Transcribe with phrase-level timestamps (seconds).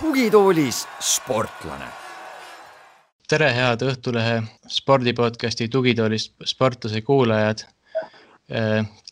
[0.00, 1.86] tugitoolis sportlane.
[3.28, 7.64] tere, head Õhtulehe spordipodcasti Tugitoolis sportlase kuulajad.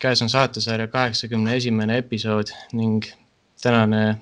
[0.01, 3.03] käes on saatesarja kaheksakümne esimene episood ning
[3.61, 4.21] tänane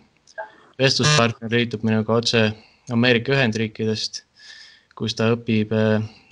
[0.79, 4.23] vestluspartner liitub minuga otse Ameerika Ühendriikidest,
[4.97, 5.73] kus ta õpib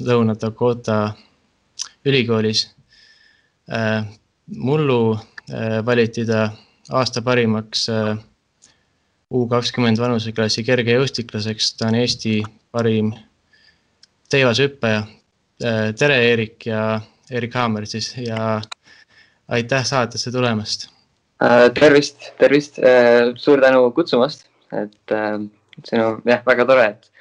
[0.04, 1.14] Lõuna-Dakota
[2.06, 2.68] ülikoolis.
[4.48, 5.20] mullu
[5.86, 6.50] valiti ta
[6.90, 7.88] aasta parimaks
[9.28, 12.42] U kakskümmend vanuseklassi kergejõustiklaseks, ta on Eesti
[12.72, 13.12] parim
[14.32, 15.04] teivashüppaja.
[16.00, 18.62] tere, Eerik ja Erik Haamer siis ja
[19.48, 20.90] aitäh saatesse tulemast.
[21.74, 22.80] tervist, tervist,
[23.36, 25.16] suur tänu kutsumast, et
[25.86, 27.12] see on jah, väga tore, et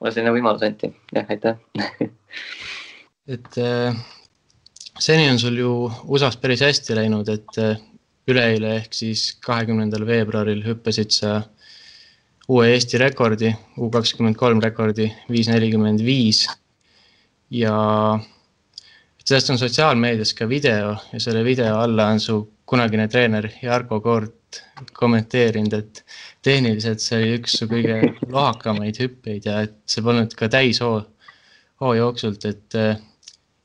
[0.00, 1.58] mulle selline võimalus anti, jah, aitäh.
[3.26, 3.56] Et
[5.02, 5.70] seni on sul ju
[6.14, 7.56] USA-s päris hästi läinud, et
[8.30, 11.40] üleeile ehk siis kahekümnendal veebruaril hüppasid sa
[12.46, 13.50] uue Eesti rekordi,
[13.82, 16.46] U kakskümmend kolm rekordi, viis nelikümmend viis.
[17.50, 17.74] ja
[19.22, 24.35] sellest on sotsiaalmeedias ka video ja selle video alla on su kunagine treener Jarko Koort
[24.96, 26.02] kommenteerinud, et
[26.44, 27.98] tehniliselt see oli üks kõige
[28.34, 31.00] lohakamaid hüppeid ja et see polnud ka täishoo,
[31.82, 32.76] hoo jooksult, et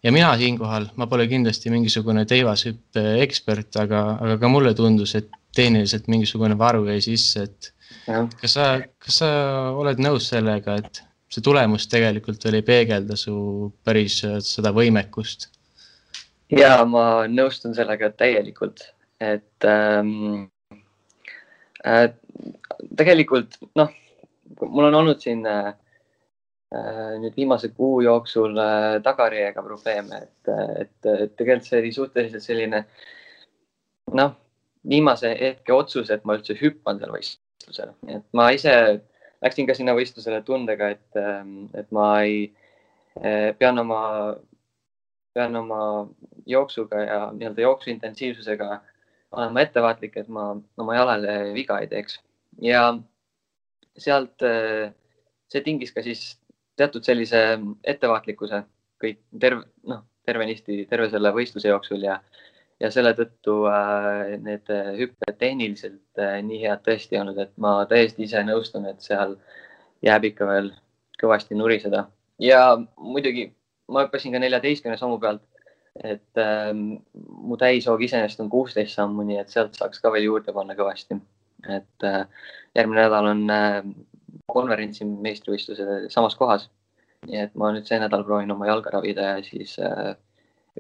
[0.04, 5.30] ja mina siinkohal, ma pole kindlasti mingisugune teivashüppe ekspert, aga, aga ka mulle tundus, et
[5.56, 7.72] tehniliselt mingisugune varu jäi sisse, et
[8.42, 8.68] kas sa,
[9.04, 9.32] kas sa
[9.78, 15.50] oled nõus sellega, et see tulemus tegelikult veel ei peegelda su päris seda võimekust?
[16.52, 18.84] ja ma nõustun sellega täielikult,
[19.24, 20.48] et ähm, äh,
[22.98, 23.90] tegelikult noh,
[24.62, 25.72] mul on olnud siin äh,
[27.22, 30.52] nüüd viimase kuu jooksul äh, tagajärjega probleeme, et,
[30.84, 32.84] et, et tegelikult see oli suhteliselt selline
[34.18, 34.36] noh,
[34.88, 38.76] viimase hetke otsus, et ma üldse hüppan seal võistlusel, et ma ise
[39.42, 41.22] läksin ka sinna võistlusele tundega, et,
[41.78, 42.52] et ma ei,
[43.58, 44.02] pean oma,
[45.34, 45.82] pean oma
[46.50, 48.82] jooksuga ja nii-öelda jooksu intensiivsusega
[49.32, 52.20] olema ettevaatlik, et ma oma jalale viga ei teeks.
[52.62, 52.90] Ja
[53.98, 54.44] sealt
[55.52, 56.36] see tingis ka siis
[56.80, 57.42] teatud sellise
[57.84, 58.64] ettevaatlikkuse
[59.02, 62.20] kõik terve, noh, tervenisti terve selle võistluse jooksul ja,
[62.82, 64.70] ja selle tõttu äh, need
[65.00, 69.36] hüpped tehniliselt äh, nii head tõesti ei olnud, et ma täiesti ise nõustun, et seal
[70.06, 70.72] jääb ikka veel
[71.22, 72.08] kõvasti nuriseda.
[72.42, 73.52] Ja muidugi
[73.92, 75.44] ma hüppasin ka neljateistkümne sammu pealt,
[76.04, 80.54] et äh, mu täishoog iseenesest on kuusteist sammu, nii et sealt saaks ka veel juurde
[80.56, 81.20] panna kõvasti.
[81.70, 82.26] et äh,
[82.76, 83.82] järgmine nädal on äh,
[84.48, 86.70] konverentsi meistrivõistlused samas kohas.
[87.28, 90.16] nii et ma nüüd see nädal proovin oma jalga ravida ja siis äh,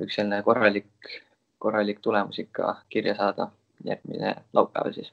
[0.01, 1.11] üks selline korralik,
[1.59, 3.51] korralik tulemus ikka kirja saada
[3.85, 5.11] järgmine laupäev siis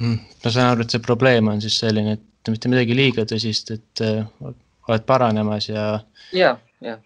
[0.00, 0.18] mm,.
[0.44, 4.04] ma saan aru, et see probleem on siis selline, et mitte midagi liiga tõsist, et
[4.06, 4.24] äh,
[4.88, 5.86] oled paranemas ja.
[6.34, 6.98] ja, ja,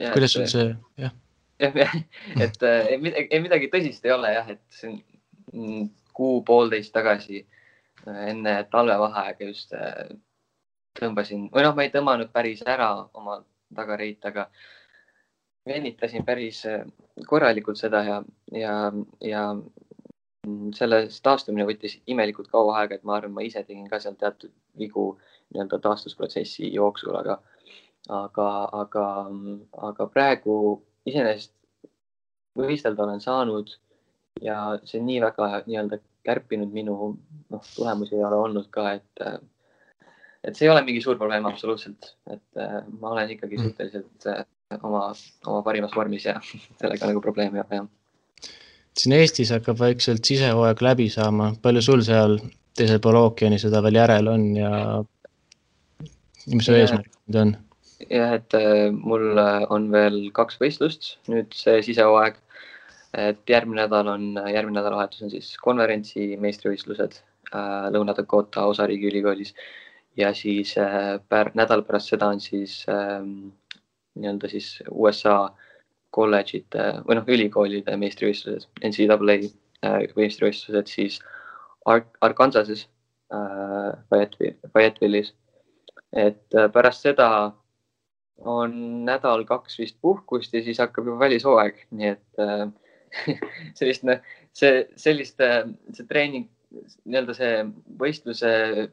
[0.00, 0.12] ja.
[0.14, 1.14] kuidas sul see, jah?
[2.44, 7.44] et äh, ei midagi tõsist ei ole jah, et see on kuu-poolteist tagasi
[8.06, 9.74] enne talvevaheaega just
[10.98, 13.40] tõmbasin või noh, ma ei tõmmanud päris ära oma
[13.76, 14.48] tagareit, aga
[15.68, 16.64] venitasin päris
[17.28, 18.16] korralikult seda ja,
[18.56, 18.74] ja,
[19.20, 19.44] ja
[20.76, 24.52] sellest taastumine võttis imelikult kaua aega, et ma arvan, ma ise tegin ka seal teatud
[24.80, 25.12] vigu
[25.52, 27.36] nii-öelda taastusprotsessi jooksul, aga,
[28.08, 28.48] aga,
[28.80, 29.06] aga,
[29.90, 30.56] aga praegu
[31.10, 31.52] iseenesest
[32.58, 33.72] võistelda olen saanud
[34.42, 34.56] ja
[34.88, 39.22] see nii väga nii-öelda kärpinud minu noh, tulemusi ei ole olnud ka, et,
[40.44, 42.62] et see ei ole mingi suur probleem absoluutselt, et
[43.00, 43.70] ma olen ikkagi mm.
[43.70, 45.06] suhteliselt oma,
[45.46, 46.36] oma parimas vormis ja
[46.80, 48.50] sellega nagu probleemi ei ole, jah.
[48.98, 52.38] siin Eestis hakkab vaikselt sisehooaeg läbi saama, palju sul seal
[52.76, 54.70] teisel pool ookeani seda veel järel on ja
[56.50, 57.56] mis su eesmärk nüüd on?
[58.08, 58.56] Jah, et
[58.96, 59.38] mul
[59.68, 62.38] on veel kaks võistlust nüüd see sisehooaeg
[63.16, 67.16] et järgmine nädal on, järgmine nädalavahetus on siis konverentsi meistrivõistlused
[67.54, 69.54] äh, Lõuna-Dakota osariigi ülikoolis
[70.16, 73.18] ja siis äh, pär, nädal pärast seda on siis äh,
[74.14, 75.50] nii-öelda siis USA
[76.14, 79.36] kolledžite või noh, ülikoolide meistrivõistlused, NCAA
[79.86, 81.20] äh, meistrivõistlused siis
[81.88, 82.86] Ar Arkansases
[83.34, 83.92] äh,
[84.72, 85.34] Fayetteville'is.
[86.12, 87.52] et äh, pärast seda
[88.48, 92.68] on nädal-kaks vist puhkust ja siis hakkab juba välishooaeg, nii et äh,
[93.78, 94.20] sellist, noh,
[94.56, 95.40] see, sellist,
[95.96, 96.48] see treening,
[97.04, 97.54] nii-öelda see
[98.00, 98.52] võistluse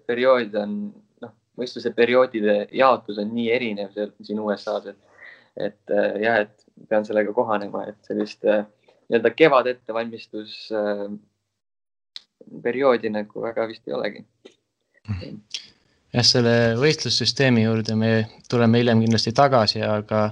[0.10, 0.78] periood on
[1.24, 5.30] noh, võistluse perioodide jaotus on nii erinev seal siin USA-s, et,
[5.70, 8.66] et äh, jah, et pean sellega kohanema, et sellist äh,
[9.08, 11.08] nii-öelda kevad ettevalmistus äh,
[12.64, 14.26] perioodi nagu väga vist ei olegi.
[16.18, 18.12] Jah, selle võistlussüsteemi juurde me
[18.50, 20.28] tuleme hiljem kindlasti tagasi, aga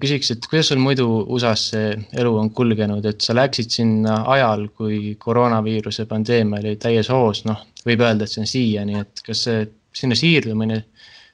[0.00, 1.90] küsiks, et kuidas sul muidu USA-s see
[2.20, 7.60] elu on kulgenud, et sa läksid sinna ajal, kui koroonaviiruse pandeemia oli täies hoos, noh,
[7.84, 10.80] võib öelda, et see on siiani, et kas see sinna siirdumine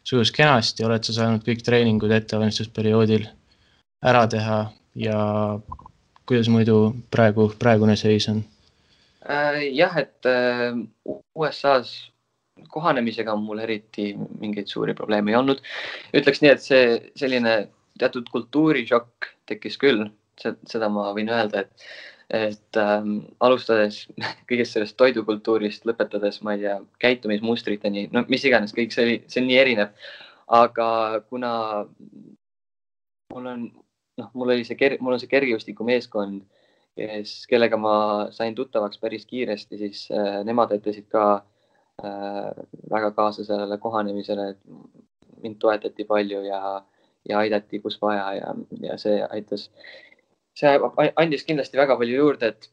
[0.04, 3.28] sujus kenasti, oled sa saanud kõik treeningud ettevalmistusperioodil
[4.10, 4.60] ära teha
[4.98, 5.20] ja
[6.26, 6.80] kuidas muidu
[7.12, 8.42] praegu, praegune seis on?
[9.30, 10.72] Äh, jah, et äh,
[11.36, 12.10] USA-s
[12.68, 15.62] kohanemisega mul eriti mingeid suuri probleeme ei olnud.
[16.16, 16.86] ütleks nii, et see
[17.18, 17.54] selline
[18.00, 20.06] teatud kultuurishokk tekkis küll,
[20.40, 21.88] seda ma võin öelda, et,
[22.36, 24.02] et ähm, alustades
[24.48, 29.42] kõigest sellest toidukultuurist, lõpetades, ma ei tea, käitumismustriteni, no mis iganes, kõik see oli, see
[29.42, 29.94] on nii erinev.
[30.50, 30.86] aga
[31.30, 31.52] kuna
[33.30, 33.68] mul on,
[34.18, 36.42] noh, mul oli see, mul on see kergejõustikumeeskond,
[36.98, 37.94] kes, kellega ma
[38.34, 41.49] sain tuttavaks päris kiiresti, siis äh, nemad aitasid ka äh,
[42.02, 48.54] väga kaasa sellele kohanemisele, et mind toetati palju ja äh, ja aidati, kus vaja ja,
[48.80, 49.68] ja see aitas,
[50.56, 50.72] see
[51.20, 52.70] andis kindlasti väga palju juurde, et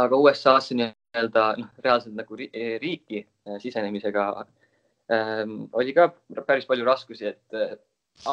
[0.00, 4.26] aga USA-sse nii-öelda noh, reaalselt nagu riiki äh, sisenemisega
[5.12, 6.10] ähm, oli ka
[6.46, 7.76] päris palju raskusi, et äh,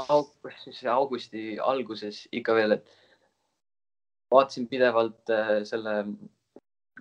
[0.03, 0.33] aug,
[0.63, 2.97] siis augusti alguses ikka veel, et
[4.31, 6.03] vaatasin pidevalt äh, selle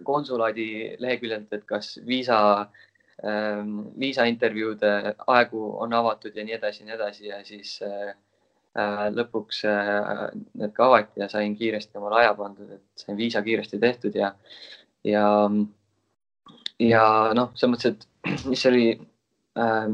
[0.07, 2.90] konsulaadi leheküljelt, et kas viisa Ähm,
[4.01, 4.91] viisaintervjuude
[5.27, 8.15] aegu on avatud ja nii edasi ja nii edasi ja siis äh,
[8.79, 10.23] äh, lõpuks äh,
[10.61, 14.33] need ka avati ja sain kiiresti omale aja pandud, et sain viisa kiiresti tehtud ja,
[15.05, 15.27] ja,
[16.81, 17.05] ja
[17.37, 19.91] noh, selles mõttes, et mis oli äh,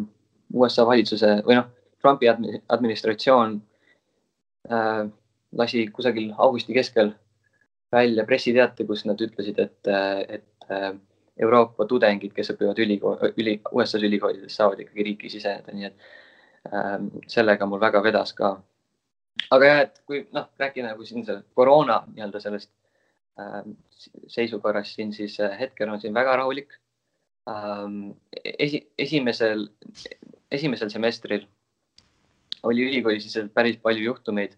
[0.55, 1.71] USA valitsuse või noh,
[2.03, 3.59] Trumpi administratsioon
[4.71, 5.03] äh,
[5.57, 7.15] lasi kusagil augusti keskel
[7.93, 9.89] välja pressiteate, kus nad ütlesid, et,
[10.29, 10.71] et
[11.43, 16.07] Euroopa tudengid, kes õpivad ülikool, üli, USA-s ülikoolides, saavad ikkagi riiki siseneda, nii et
[16.73, 18.55] ähm, sellega mul väga vedas ka.
[19.53, 22.71] aga jah, et kui noh, rääkida nagu siin selle koroona nii-öelda sellest
[23.41, 23.77] ähm,
[24.33, 26.73] seisukorrast siin, siis äh, hetkel on siin väga rahulik
[27.51, 28.17] ähm,.
[28.59, 29.69] esi, esimesel,
[30.51, 31.45] esimesel semestril
[32.65, 34.57] oli ülikoolisiseselt päris palju juhtumeid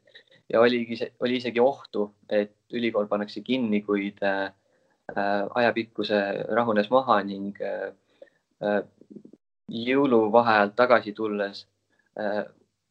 [0.48, 4.52] ja oligi, oli isegi ohtu, et ülikool pannakse kinni, kuid Äh,
[5.16, 6.18] ajapikkuse
[6.48, 7.92] rahunes maha ning äh,
[8.62, 8.82] äh,
[9.68, 11.66] jõuluvaheajalt tagasi tulles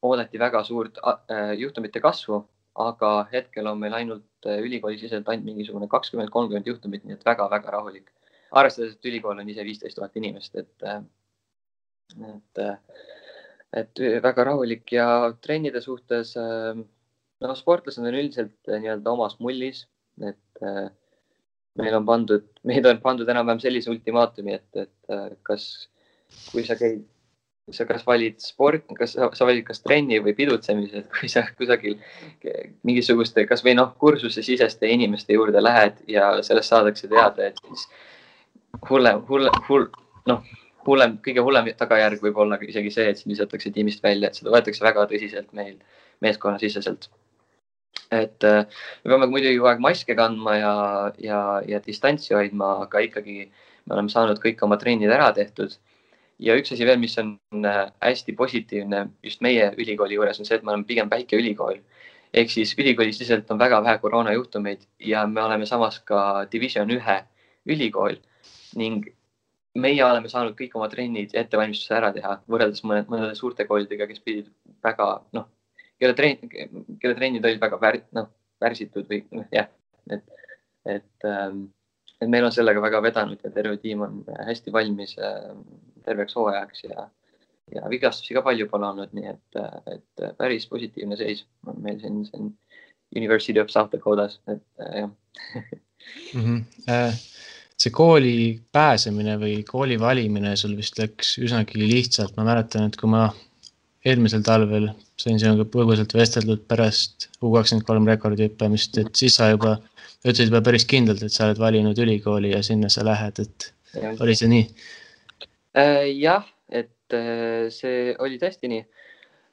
[0.07, 0.99] oodati väga suurt
[1.57, 2.37] juhtumite kasvu,
[2.79, 8.11] aga hetkel on meil ainult ülikoolisiseselt ainult mingisugune kakskümmend, kolmkümmend juhtumit, nii et väga-väga rahulik.
[8.51, 10.85] arvestades, et ülikool on ise viisteist tuhat inimest, et,
[12.29, 12.61] et,
[13.81, 19.87] et väga rahulik ja trennide suhtes, no sportlased on üldiselt nii-öelda omas mullis,
[20.21, 20.63] et
[21.77, 25.68] meil on pandud, meid on pandud enam-vähem sellise ultimaatumi, et, et äh, kas,
[26.51, 27.06] kui sa käid,
[27.75, 31.44] sa kas valid sport, kas sa, sa valid kas trenni või pidutsemise, et kui sa
[31.57, 31.97] kusagil
[32.88, 37.88] mingisuguste, kasvõi noh, kursusesiseste inimeste juurde lähed ja sellest saadakse teada, et siis
[38.89, 39.89] hullem, hullem, hull,
[40.31, 40.47] noh,
[40.88, 44.53] hullem, kõige hullem tagajärg võib olla isegi see, et sind visatakse tiimist välja, et seda
[44.53, 45.75] võetakse väga tõsiselt meil
[46.23, 47.09] meeskonnasiseselt
[48.11, 48.64] et äh,
[49.04, 50.73] me peame muidugi kogu aeg maske kandma ja,
[51.23, 53.37] ja, ja distantsi hoidma, aga ikkagi
[53.87, 55.78] me oleme saanud kõik oma trennid ära tehtud.
[56.40, 60.59] ja üks asi veel, mis on äh, hästi positiivne just meie ülikooli juures, on see,
[60.59, 61.80] et me oleme pigem väike ülikool.
[62.33, 67.21] ehk siis ülikoolisiseselt on väga vähe koroonajuhtumeid ja me oleme samas ka division ühe
[67.66, 68.18] ülikool
[68.76, 69.07] ning
[69.78, 74.07] meie oleme saanud kõik oma trennid ja ettevalmistuse ära teha, võrreldes mõned, mõnede suurte koolidega,
[74.09, 74.49] kes pidid
[74.83, 75.47] väga noh,
[76.01, 76.51] kelle trenn,
[77.01, 78.30] kelle trennid olid väga vär, noh,
[78.61, 79.69] pärsitud või noh, jah,
[80.13, 80.23] et,
[80.85, 81.68] et, ähm,
[82.21, 85.54] et meil on sellega väga vedanud ja terve tiim on hästi valmis äh,
[86.06, 87.07] terveks hooajaks ja,
[87.75, 89.61] ja vigastusi ka palju pole olnud, nii et,
[89.94, 92.54] et päris positiivne seis on meil siin, siin
[93.16, 95.11] University of South Dakotas, et äh, jah
[96.33, 96.44] mm.
[96.44, 97.25] -hmm.
[97.77, 103.09] See kooli pääsemine või kooli valimine sul vist läks üsnagi lihtsalt, ma mäletan, et kui
[103.09, 103.27] ma
[104.07, 109.52] eelmisel talvel sain sinuga põgusalt vesteldud pärast U kakskümmend kolm rekordi hüppamist, et siis sa
[109.52, 109.78] juba
[110.23, 114.14] ütlesid juba päris kindlalt, et sa oled valinud ülikooli ja sinna sa lähed, et ja.
[114.23, 114.68] oli see nii?
[115.78, 118.85] Äh, jah, et äh, see oli tõesti nii.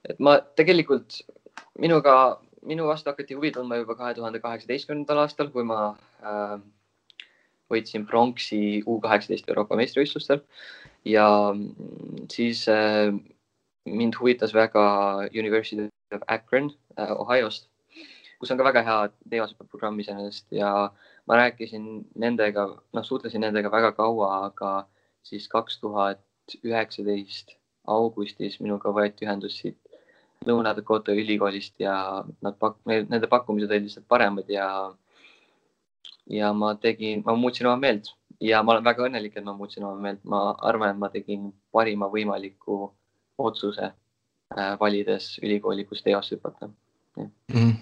[0.08, 1.20] et ma tegelikult
[1.80, 5.94] minuga, minu vastu hakati huvi tundma juba kahe tuhande kaheksateistkümnendal aastal, kui ma
[6.25, 6.56] äh,
[7.73, 10.42] võitsin pronksi U kaheksateist Euroopa meistrivõistlustel
[11.08, 13.12] ja mm, siis äh,
[13.84, 14.84] mind huvitas väga
[15.32, 17.68] University of Akron äh, Ohiost,
[18.38, 19.00] kus on ka väga hea
[19.30, 20.70] teadusprogramm iseenesest ja
[21.26, 24.72] ma rääkisin nendega, noh, suhtlesin nendega väga kaua, aga
[25.22, 26.20] siis kaks tuhat
[26.64, 29.78] üheksateist augustis minuga võeti ühendust siit
[30.44, 31.94] Lõuna-Dakota ülikoolist ja
[32.44, 34.66] nad pak-, nende pakkumised olid lihtsalt paremad ja
[36.28, 38.10] ja ma tegin, ma muutsin oma meelt.
[38.40, 41.48] Ja ma olen väga õnnelik, et ma muutsin oma meelt, ma arvan, et ma tegin
[41.72, 42.90] parima võimaliku
[43.38, 47.30] otsuse äh, valides ülikooli, kus teost hüpata mm.
[47.52, 47.72] -hmm.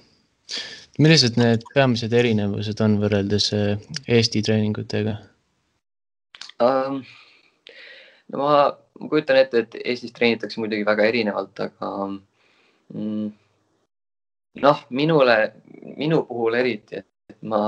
[0.99, 5.19] millised need peamised erinevused on võrreldes äh, Eesti treeningutega
[6.63, 7.03] um,?
[8.33, 8.57] no ma,
[9.01, 11.91] ma kujutan ette, et Eestis treenitakse muidugi väga erinevalt, aga
[12.95, 13.33] mm,
[14.67, 15.39] noh, minule,
[15.97, 17.63] minu puhul eriti, et ma,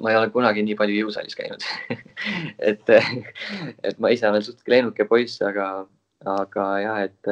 [0.00, 1.64] ma ei ole kunagi nii palju jõusaalis käinud
[2.70, 5.86] et, et ma ise olen suhteliselt leenuke poiss, aga,
[6.26, 7.28] aga jah, et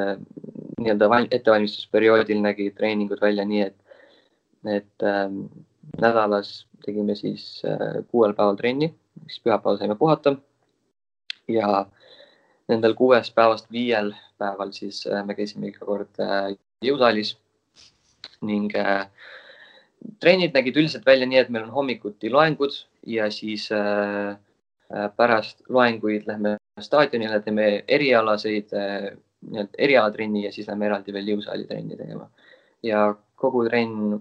[0.79, 3.77] nii-öelda ettevalmistusperioodil nägi treeningud välja nii, et,
[4.79, 5.47] et ähm,
[6.01, 8.93] nädalas tegime siis äh, kuuel päeval trenni,
[9.27, 10.37] siis pühapäeval saime puhata.
[11.49, 11.87] ja
[12.69, 17.37] nendel kuuest päevast viiel päeval siis äh, me käisime iga kord äh, jõusaalis
[18.43, 19.07] ning äh,
[20.21, 22.75] trennid nägid üldiselt välja nii, et meil on hommikuti loengud
[23.07, 24.35] ja siis äh,
[24.91, 29.13] äh, pärast loenguid lähme staadionile, teeme erialaseid äh,,
[29.47, 32.29] nii-öelda erialatrenni ja siis lähme eraldi veel jõusaali trenni tegema.
[32.83, 34.17] ja kogu trenn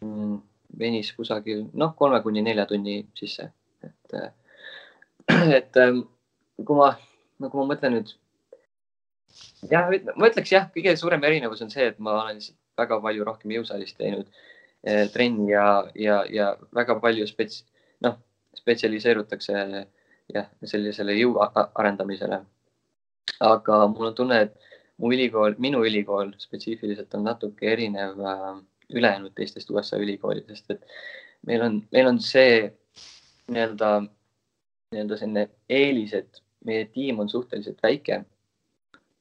[0.00, 0.38] mm,
[0.78, 3.50] venis kusagil noh, kolme kuni nelja tunni sisse,
[3.84, 4.32] et äh,,
[5.60, 6.02] et äh,
[6.64, 6.94] kui ma,
[7.42, 8.16] nagu ma mõtlen nüüd
[9.70, 12.42] jah, ma ütleks jah, kõige suurem erinevus on see, et ma olen
[12.78, 14.28] väga palju rohkem jõusaalis teinud
[14.84, 17.62] Eh, trenni ja, ja, ja väga palju spets-,
[18.04, 18.18] noh,
[18.58, 19.54] spetsialiseerutakse
[20.32, 21.38] jah, sellisele jõu
[21.74, 22.40] arendamisele.
[23.40, 24.54] aga mul on tunne, et
[24.98, 28.60] mu ülikool, minu ülikool spetsiifiliselt on natuke erinev äh,
[28.94, 30.84] ülejäänud teistest USA ülikoolidest, et
[31.46, 32.68] meil on, meil on see
[33.48, 33.90] nii-öelda,
[34.92, 38.22] nii-öelda selline eelis, et meie tiim on suhteliselt väike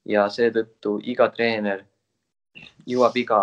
[0.05, 1.83] ja seetõttu iga treener
[2.87, 3.41] jõuab iga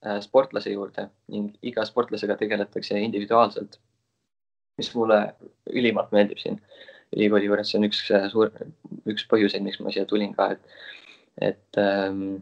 [0.00, 3.74] Äh, sportlase juurde ning iga sportlasega tegeletakse individuaalselt.
[4.80, 5.20] Mis mulle
[5.70, 6.58] ülimalt meeldib siin
[7.16, 8.52] ülikooli juures, see on üks äh, suur,
[9.10, 10.76] üks põhjuseid, miks ma siia tulin ka, et,
[11.50, 12.40] et, ähm,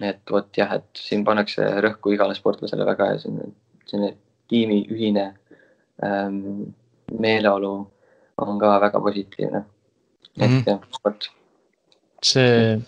[0.00, 3.50] et vot jah, et siin pannakse rõhku igale sportlasele väga ja selline,
[3.90, 4.14] selline
[4.50, 5.28] tiimi ühine
[6.04, 6.72] ähm,
[7.12, 7.74] meeleolu
[8.42, 9.64] on ka väga positiivne.
[10.36, 10.66] et mm -hmm.
[10.66, 11.30] jah, vot.
[12.22, 12.80] see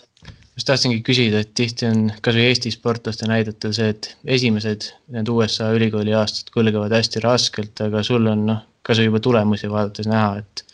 [0.59, 5.69] just tahtsingi küsida, et tihti on kasvõi Eesti sportlaste näidetel see, et esimesed need USA
[5.75, 10.65] ülikooli aastad kulgevad hästi raskelt, aga sul on noh, kasvõi juba tulemusi vaadates näha, et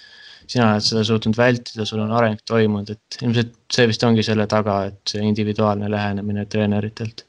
[0.49, 4.47] sina oled seda suutnud vältida, sul on areng toimunud, et ilmselt see vist ongi selle
[4.49, 7.25] taga, et see individuaalne lähenemine treeneritelt.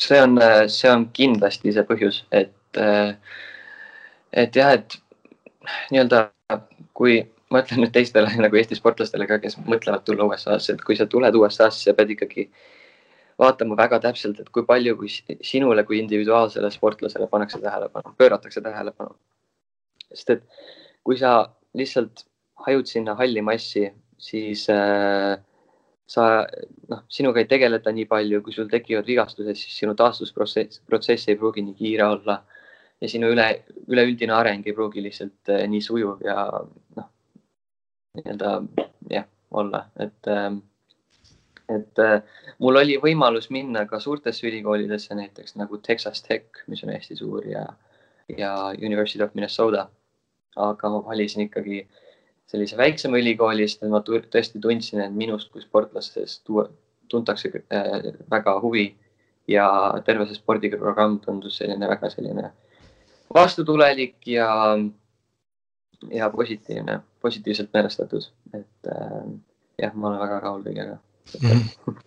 [0.00, 0.38] see on,
[0.72, 2.80] see on kindlasti see põhjus, et,
[4.32, 4.96] et jah, et
[5.92, 6.24] nii-öelda
[6.96, 10.98] kui ma ütlen nüüd teistele nagu Eesti sportlastele ka, kes mõtlevad tulla USA-sse, et kui
[10.98, 12.46] sa tuled USA-sse, sa pead ikkagi
[13.40, 15.10] vaatama väga täpselt, et kui palju, kui
[15.46, 19.16] sinule kui individuaalsele sportlasele pannakse tähelepanu, pööratakse tähelepanu.
[20.10, 20.42] sest et
[21.06, 22.24] kui sa lihtsalt
[22.66, 23.84] hajud sinna halli massi,
[24.18, 25.38] siis äh,
[26.10, 26.24] sa
[26.90, 31.38] noh, sinuga ei tegeleta nii palju, kui sul tekivad vigastused, siis sinu taastusprotsess, protsess ei
[31.38, 32.40] pruugi nii kiire olla
[33.00, 33.46] ja sinu üle,
[33.88, 36.44] üleüldine areng ei pruugi lihtsalt äh, nii sujuv ja
[36.98, 37.08] noh,
[38.18, 38.62] nii-öelda
[39.10, 40.58] jah, olla, et, ähm,
[41.68, 42.22] et äh,
[42.58, 47.46] mul oli võimalus minna ka suurtesse ülikoolidesse, näiteks nagu Texas Tech, mis on hästi suur
[47.46, 47.66] ja,
[48.38, 49.88] ja University of Minnesota.
[50.56, 51.84] aga ma valisin ikkagi
[52.50, 56.50] sellise väiksema ülikooli, sest ma tõesti tundsin, et minust kui sportlasest
[57.08, 58.88] tuntakse äh, väga huvi
[59.48, 59.68] ja
[60.04, 62.50] terve see spordiprogramm tundus selline väga selline
[63.34, 64.50] vastutulelik ja
[66.10, 69.26] ja positiivne, positiivselt meelestatud, et äh,
[69.80, 71.62] jah, ma olen väga rahul kõigega mm.
[71.84, 72.00] -hmm.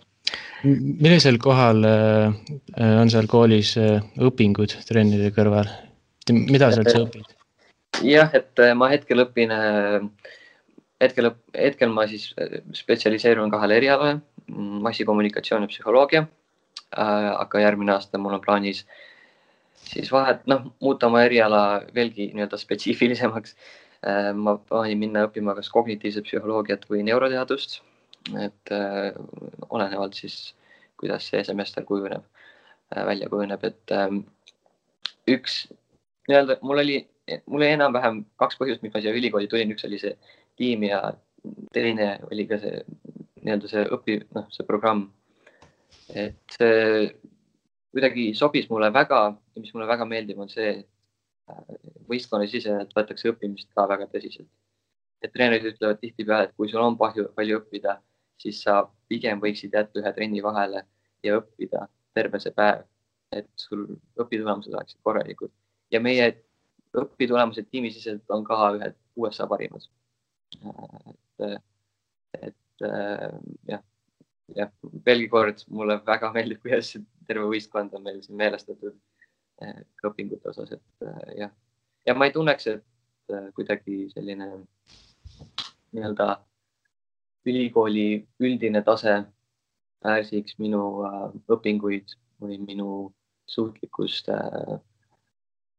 [1.05, 5.72] millisel kohal äh, on seal koolis äh, õpingud trennide kõrval,
[6.32, 7.34] mida sa õpid?
[8.01, 10.01] jah, et äh, ma hetkel õpin äh,,
[11.01, 14.22] hetkel, hetkel ma siis äh, spetsialiseerun kahele erialale,
[14.88, 17.32] massikommunikatsioon ja psühholoogia äh,.
[17.38, 18.86] aga järgmine aasta mul on plaanis
[19.84, 23.83] siis vahet, noh, muuta oma eriala veelgi nii-öelda spetsiifilisemaks Äh,
[24.36, 27.81] ma plaanin minna õppima kas kognitiivset psühholoogiat või neuroteadust.
[28.39, 29.12] et äh,
[29.69, 30.53] olenevalt siis,
[31.00, 32.24] kuidas see semester kujuneb,
[32.95, 33.95] äh, välja kujuneb, et
[35.27, 35.65] üks
[36.29, 37.01] nii-öelda mul oli,
[37.45, 40.15] mul oli enam-vähem kaks põhjust, miks ma siia ülikooli tulin, üks oli see
[40.60, 41.01] tiim ja
[41.75, 42.79] teine oli ka see
[43.43, 45.10] nii-öelda see õpi, noh, see programm.
[46.15, 47.12] et see
[47.93, 49.19] kuidagi sobis mulle väga,
[49.60, 54.50] mis mulle väga meeldib, on see, et võistkonnasiseselt võetakse õppimist ka väga tõsiselt.
[55.24, 57.93] et treenerid ütlevad tihtipeale, et kui sul on palju, palju õppida,
[58.41, 60.82] siis sa pigem võiksid jätta ühe trenni vahele
[61.24, 62.84] ja õppida terve see päev,
[63.32, 63.86] et sul
[64.20, 65.51] õpitulemused oleksid korralikud
[65.93, 66.27] ja meie
[66.98, 69.86] õpitulemused tiimisiseselt on ka ühed USA parimad.
[71.39, 71.63] et,
[72.50, 72.86] et
[73.70, 73.82] jah,
[74.58, 74.72] jah,
[75.05, 76.93] veelgi kord mulle väga meeldib, kuidas
[77.27, 78.98] terve võistkond on meil siin meelestatud
[80.03, 81.53] õpingute osas, et jah,
[82.05, 82.83] ja ma ei tunneks, et
[83.55, 84.50] kuidagi selline
[85.93, 86.27] nii-öelda
[87.45, 88.07] ülikooli
[88.39, 89.22] üldine tase
[90.03, 90.81] pärsiks minu
[91.51, 92.89] õpinguid või minu
[93.48, 94.75] suutlikkust äh,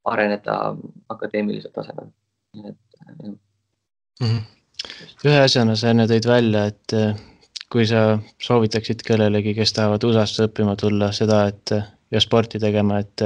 [0.04, 0.57] areneda
[1.12, 2.11] akadeemilisel tasemel.
[2.54, 3.38] et jah mm.
[4.21, 4.43] -hmm.
[5.25, 6.97] ühe asjana sa enne tõid välja, et
[7.73, 11.73] kui sa soovitaksid kellelegi, kes tahavad USA-sse õppima tulla, seda, et
[12.11, 13.25] ja sporti tegema, et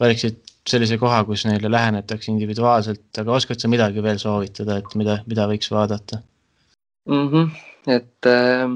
[0.00, 5.20] valiksid sellise koha, kus neile lähenetakse individuaalselt, aga oskad sa midagi veel soovitada, et mida,
[5.30, 6.22] mida võiks vaadata
[7.08, 7.28] mm?
[7.28, 7.46] -hmm.
[7.96, 8.66] et äh,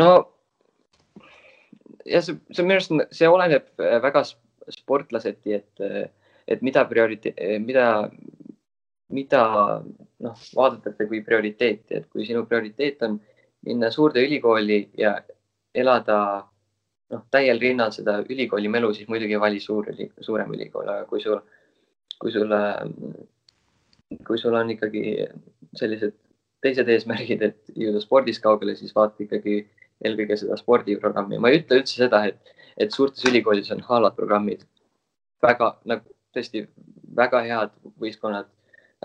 [0.00, 0.10] no
[2.06, 4.24] ja see, see minu arust, see oleneb väga
[4.72, 6.12] sportlaseti, et,
[6.48, 7.86] et mida prioriteet, äh, mida,
[9.14, 9.42] mida
[10.24, 13.18] noh, vaadatakse kui prioriteeti, et kui sinu prioriteet on
[13.66, 15.16] minna suurde ülikooli ja
[15.74, 16.18] elada
[17.14, 19.88] noh, täiel rinnal seda ülikooli melu, siis muidugi vali suur,
[20.20, 21.40] suurem ülikool, aga kui sul,
[22.18, 22.54] kui sul,
[24.26, 25.04] kui sul on ikkagi
[25.78, 26.16] sellised
[26.64, 29.60] teised eesmärgid, et jõuda spordis kaugele, siis vaata ikkagi
[30.04, 31.38] eelkõige seda spordiprogrammi.
[31.38, 34.64] ma ei ütle üldse seda, et, et suurtes ülikoolides on halvad programmid.
[35.42, 36.02] väga nagu
[36.34, 36.64] tõesti
[37.16, 38.48] väga head võistkonnad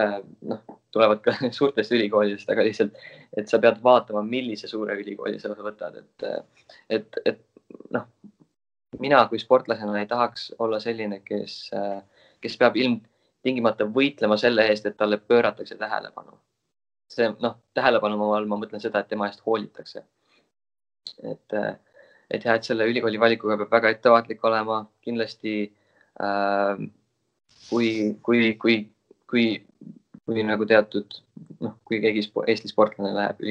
[0.01, 0.19] äh,
[0.49, 0.61] noh,
[0.93, 2.97] tulevad ka suurtest ülikoolidest, aga lihtsalt,
[3.37, 6.27] et sa pead vaatama, millise suure ülikooli sa võtad, et,
[6.89, 7.41] et, et
[7.95, 8.07] noh,
[8.99, 11.57] mina kui sportlasena ei tahaks olla selline, kes,
[12.41, 16.39] kes peab ilmtingimata võitlema selle eest, et talle pööratakse tähelepanu.
[17.13, 20.01] see noh, tähelepanu all ma mõtlen seda, et tema eest hoolitakse
[21.23, 21.55] et,
[22.31, 25.55] et jah, et selle ülikooli valikuga peab väga ettevaatlik olema, kindlasti
[26.23, 26.83] äh,
[27.69, 27.89] kui,
[28.25, 28.77] kui, kui,
[29.29, 29.45] kui,
[30.23, 31.19] kui nagu teatud
[31.63, 33.43] noh, kui keegi Eesti sportlane läheb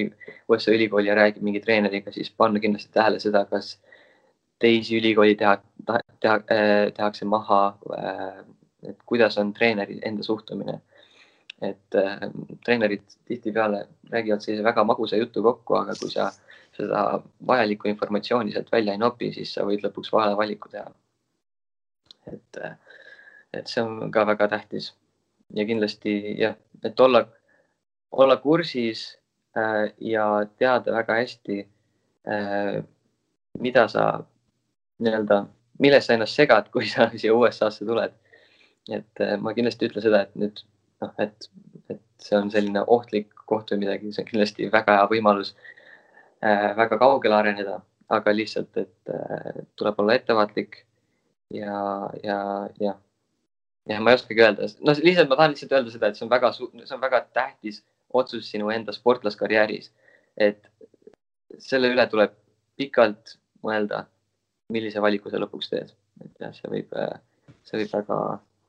[0.52, 3.76] USA ülikooli ja räägib mingi treeneriga, siis panna kindlasti tähele seda, kas
[4.62, 5.56] teisi ülikooli teha,
[6.20, 7.62] teha, äh, tehakse maha.
[7.98, 8.44] Äh,
[8.88, 10.80] et kuidas on treeneri enda suhtumine.
[11.62, 12.18] et äh,
[12.64, 16.32] treenerid tihtipeale räägivad sellise väga magusa jutu kokku, aga kui sa
[16.74, 20.90] seda vajalikku informatsiooni sealt välja ei nopi, siis sa võid lõpuks vale valiku teha.
[22.32, 22.58] et,
[23.54, 24.90] et see on ka väga tähtis
[25.54, 27.22] ja kindlasti jah, et olla,
[28.10, 29.04] olla kursis
[30.00, 30.26] ja
[30.58, 31.62] teada väga hästi
[33.58, 34.24] mida sa
[35.02, 35.44] nii-öelda,
[35.82, 38.14] milles sa ennast segad, kui sa siia USA-sse tuled.
[38.90, 40.64] et äh, ma kindlasti ei ütle seda, et nüüd
[41.02, 41.48] noh, et,
[41.92, 45.52] et see on selline ohtlik koht või midagi, see on kindlasti väga hea võimalus
[46.42, 47.78] äh, väga kaugele areneda,
[48.12, 50.82] aga lihtsalt, et äh, tuleb olla ettevaatlik
[51.54, 52.38] ja, ja,
[52.82, 52.96] ja,
[53.88, 56.32] ja ma ei oskagi öelda, no lihtsalt ma tahan lihtsalt öelda seda, et see on
[56.32, 59.92] väga, see on väga tähtis otsus sinu enda sportlaskarjääris.
[60.36, 60.68] et
[61.60, 62.32] selle üle tuleb
[62.80, 64.06] pikalt mõelda,
[64.72, 65.92] millise valiku sa lõpuks teed,
[66.24, 66.94] et jah, see võib,
[67.66, 68.18] see võib väga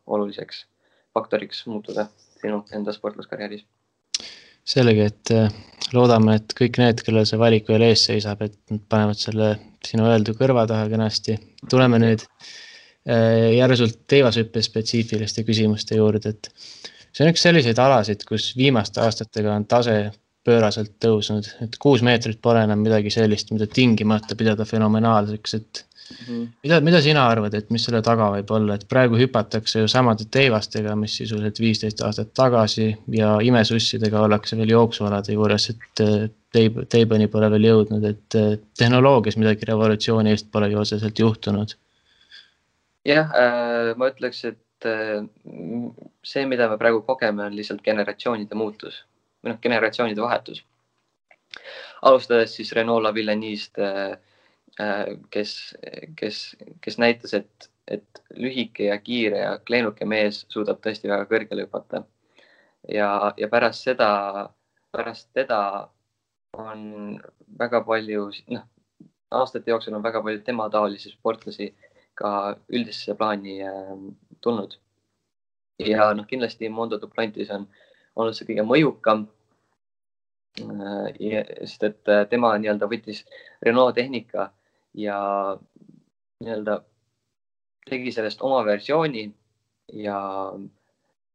[0.08, 0.66] oluliseks
[1.14, 2.08] faktoriks muutuda
[2.42, 3.64] sinu enda sportlaskarjääris
[4.68, 5.50] selge, et äh,
[5.96, 9.50] loodame, et kõik need, kellel see valik veel ees seisab, et nad panevad selle
[9.84, 11.38] sinu öeldu kõrva taha kenasti.
[11.70, 16.52] tuleme nüüd äh, järsult teivashüppe spetsiifiliste küsimuste juurde, et
[17.12, 19.98] see on üks selliseid alasid, kus viimaste aastatega on tase
[20.44, 25.86] pööraselt tõusnud, et kuus meetrit pole enam midagi sellist, mida tingimata pidada fenomenaalseks, et
[26.28, 26.48] Mm.
[26.64, 30.28] mida, mida sina arvad, et mis selle taga võib olla, et praegu hüpatakse ju samade
[30.32, 36.04] teivastega, mis sisuliselt viisteist aastat tagasi ja imesussidega ollakse veel jooksualade juures, et
[36.54, 38.38] teib, teibani pole veel jõudnud, et
[38.80, 41.78] tehnoloogias midagi revolutsioonilist pole ju otseselt juhtunud.
[43.08, 45.24] jah äh,, ma ütleks, et äh,
[46.24, 49.02] see, mida me praegu kogeme, on lihtsalt generatsioonide muutus
[49.44, 50.64] või noh, generatsioonide vahetus.
[52.02, 54.18] alustades siis Renault Lavilleniist äh,
[54.80, 55.76] Äh, kes,
[56.16, 61.68] kes, kes näitas, et, et lühike ja kiire ja kleenuke mees suudab tõesti väga kõrgele
[61.68, 62.02] hüpata.
[62.90, 64.50] ja, ja pärast seda,
[64.92, 65.90] pärast teda
[66.58, 67.22] on
[67.60, 68.66] väga palju, noh,
[69.30, 71.70] aastate jooksul on väga palju temataolisi sportlasi
[72.18, 73.94] ka üldisesse plaani äh,
[74.42, 74.80] tulnud.
[75.78, 77.70] ja noh, kindlasti Mondo Duplantis on
[78.16, 79.28] olnud see kõige mõjukam
[80.54, 83.24] sest et tema nii-öelda võttis
[83.66, 84.52] Renault tehnika
[84.94, 85.18] ja
[86.44, 86.78] nii-öelda
[87.90, 89.26] tegi sellest oma versiooni
[89.94, 90.20] ja,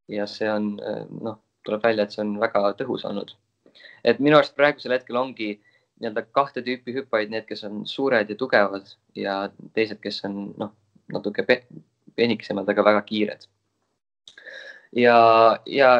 [0.09, 3.35] ja see on noh, tuleb välja, et see on väga tõhus olnud.
[4.05, 5.57] et minu arust praegusel hetkel ongi
[5.99, 8.87] nii-öelda kahte tüüpi hüppajaid, need, kes on suured ja tugevad
[9.19, 10.73] ja teised, kes on noh,
[11.13, 11.65] natuke pe
[12.17, 13.49] penikesemad, aga väga kiired.
[14.95, 15.19] ja,
[15.67, 15.91] ja,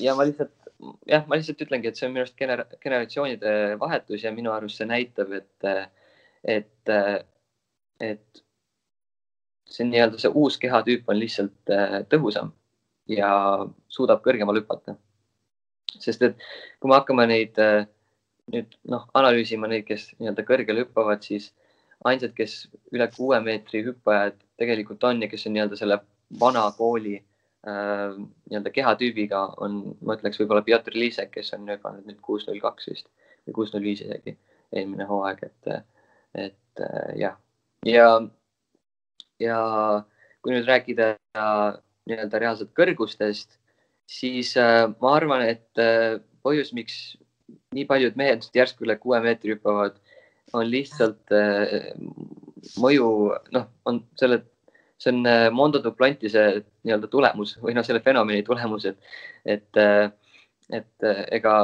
[0.00, 0.64] ja ma lihtsalt
[1.08, 4.80] jah, ma lihtsalt ütlengi, et see on minu arust gener generatsioonide vahetus ja minu arust
[4.80, 5.68] see näitab, et,
[6.56, 6.92] et,
[8.08, 8.44] et
[9.70, 12.52] see nii-öelda see uus kehatüüp on lihtsalt äh, tõhusam
[13.10, 13.30] ja
[13.88, 14.96] suudab kõrgemale hüpata.
[16.00, 16.40] sest et
[16.80, 17.84] kui me hakkame neid äh,
[18.52, 21.52] nüüd noh, analüüsima neid, kes nii-öelda kõrgele hüppavad, siis
[22.04, 26.00] ainsad, kes üle kuue meetri hüppajad tegelikult on ja kes on nii-öelda selle
[26.40, 27.33] vana kooli äh,
[27.64, 32.90] nii-öelda kehatüübiga on, ma ütleks võib-olla Piotr Liisek, kes on hüpanud nüüd kuus null kaks
[32.90, 33.08] vist
[33.46, 34.36] või kuus null viis isegi
[34.74, 35.84] eelmine hooaeg, et,
[36.46, 37.38] et äh, jah,
[37.88, 38.08] ja,
[39.40, 39.58] ja
[40.44, 43.58] kui nüüd rääkida nii-öelda reaalselt kõrgustest,
[44.10, 46.98] siis äh, ma arvan, et äh, põhjus, miks
[47.74, 49.96] nii paljud mehed järsku üle kuue meetri hüppavad,
[50.54, 51.92] on lihtsalt äh,
[52.80, 53.08] mõju,
[53.56, 54.42] noh, on selle
[55.04, 56.44] see on äh, Mondo Duplantise
[56.84, 59.14] nii-öelda tulemus või noh, selle fenomeni tulemus, et,
[59.44, 60.08] et, äh,
[60.72, 61.54] et äh, ega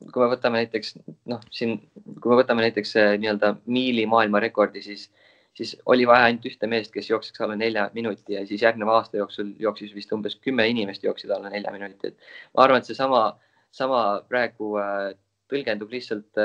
[0.00, 0.94] kui me võtame näiteks
[1.28, 1.78] noh, siin,
[2.20, 5.10] kui me võtame näiteks nii-öelda miili maailmarekordi, siis,
[5.56, 9.20] siis oli vaja ainult ühte meest, kes jookseks alla nelja minuti ja siis järgneva aasta
[9.20, 13.26] jooksul jooksis vist umbes kümme inimest jooksid alla nelja minuti, et ma arvan, et seesama,
[13.76, 14.72] sama praegu
[15.52, 16.40] tõlgendub lihtsalt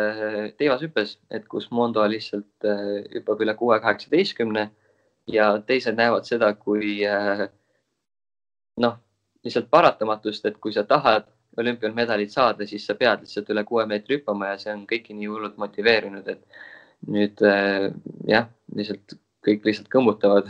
[0.59, 2.67] teivashüppes, et kus Mondo lihtsalt
[3.15, 4.67] hüppab üle kuue kaheksateistkümne
[5.27, 7.47] ja teised näevad seda kui äh,
[8.81, 8.97] noh,
[9.45, 14.19] lihtsalt paratamatust, et kui sa tahad olümpiamedalit saada, siis sa pead lihtsalt üle kuue meetri
[14.19, 17.91] hüppama ja see on kõiki nii hullult motiveerinud, et nüüd äh,
[18.27, 20.49] jah, lihtsalt kõik lihtsalt kõmmutavad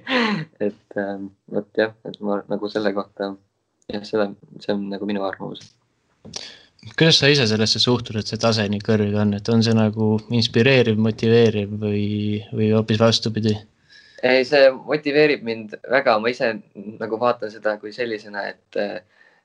[0.66, 1.16] et äh,
[1.54, 3.34] vot jah, et ma nagu selle kohta
[3.92, 5.66] jah, selle, see on nagu minu arvamus.
[6.96, 10.14] kuidas sa ise sellesse suhtud, et see tase nii kõrge on, et on see nagu
[10.34, 12.08] inspireeriv, motiveeriv või,
[12.52, 13.54] või hoopis vastupidi?
[14.24, 16.50] Ei, see motiveerib mind väga, ma ise
[17.00, 18.78] nagu vaatan seda kui sellisena, et,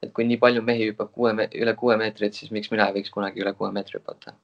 [0.04, 3.12] et kui nii palju mehi hüppab kuue, üle kuue meetrit, siis miks mina ei võiks
[3.14, 4.36] kunagi üle kuue meetri hüpata.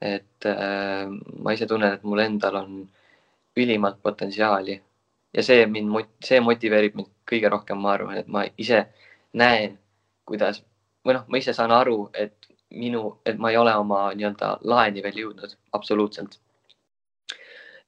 [0.00, 1.08] et äh,
[1.42, 2.74] ma ise tunnen, et mul endal on
[3.58, 4.76] ülimalt potentsiaali
[5.34, 8.84] ja see mind, see motiveerib mind kõige rohkem, ma arvan, et ma ise
[9.34, 9.74] näen,
[10.28, 10.62] kuidas
[11.06, 15.02] või noh, ma ise saan aru, et minu, et ma ei ole oma nii-öelda laeni
[15.02, 16.38] veel jõudnud absoluutselt.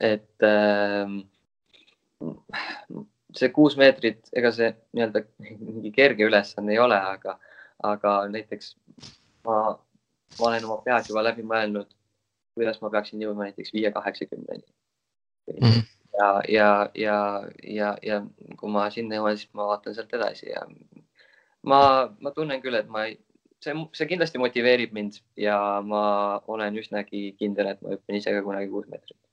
[0.00, 1.20] et äh,
[3.36, 5.22] see kuus meetrit, ega see nii-öelda
[5.60, 7.36] mingi kerge ülesanne ei ole, aga,
[7.86, 8.74] aga näiteks
[9.46, 9.56] ma,
[10.38, 11.88] ma olen oma peas juba läbi mõelnud,
[12.58, 14.66] kuidas ma peaksin jõudma näiteks viie kaheksakümneni.
[15.52, 15.86] -hmm.
[16.18, 17.16] ja, ja, ja,
[17.62, 18.20] ja, ja
[18.60, 20.66] kui ma sinna jõuan, siis ma vaatan sealt edasi ja
[21.62, 21.80] ma,
[22.20, 23.18] ma tunnen küll, et ma ei,
[23.64, 25.56] see, see kindlasti motiveerib mind ja
[25.86, 26.04] ma
[26.46, 29.29] olen üsnagi kindel, et ma hüppan ise ka kunagi kuus meetrit Mhm.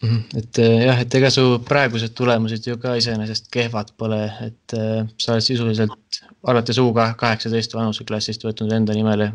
[0.00, 5.04] Et äh, jah, et ega su praegused tulemused ju ka iseenesest kehvad pole, et äh,
[5.20, 9.30] sa oled sisuliselt alates U kaheksateist vanuseklassist võtnud enda nimele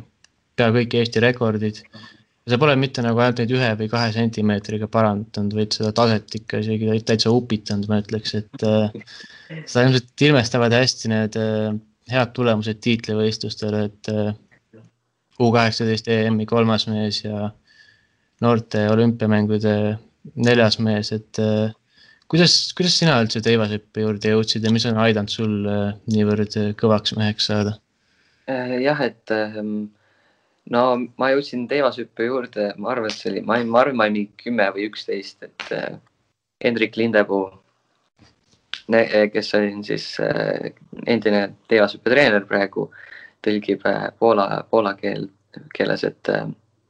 [0.57, 1.83] pea kõik Eesti rekordid.
[2.49, 6.61] sa pole mitte nagu ainult neid ühe või kahe sentimeetriga parandanud, vaid seda taset ikka
[6.61, 8.93] isegi täitsa upitanud, ma ütleks, et äh,
[9.65, 11.37] seda ilmselt ilmestavad hästi need
[12.09, 14.11] head tulemused tiitlivõistlustel, et
[15.35, 17.49] U kaheksateist EM-i kolmas mees ja
[18.41, 19.73] noorte olümpiamängude
[20.33, 21.73] neljas mees, et äh,
[22.31, 26.71] kuidas, kuidas sina üldse teivashüppe juurde jõudsid ja mis on aidanud sul äh, niivõrd äh,
[26.79, 27.77] kõvaks meheks saada?
[28.45, 29.87] jah, et ähm,
[30.69, 30.81] no
[31.17, 34.67] ma jõudsin teivashüppe juurde, ma arvan, et see oli, ma, ma arvan, ma olin kümme
[34.75, 35.71] või üksteist, et
[36.61, 37.47] Hendrik Lindepuu,
[39.33, 41.41] kes on siis endine
[41.73, 42.85] teivashüppe treener praegu,
[43.41, 43.81] tõlgib
[44.21, 45.25] poola, poola keel,
[45.73, 46.29] keeles, et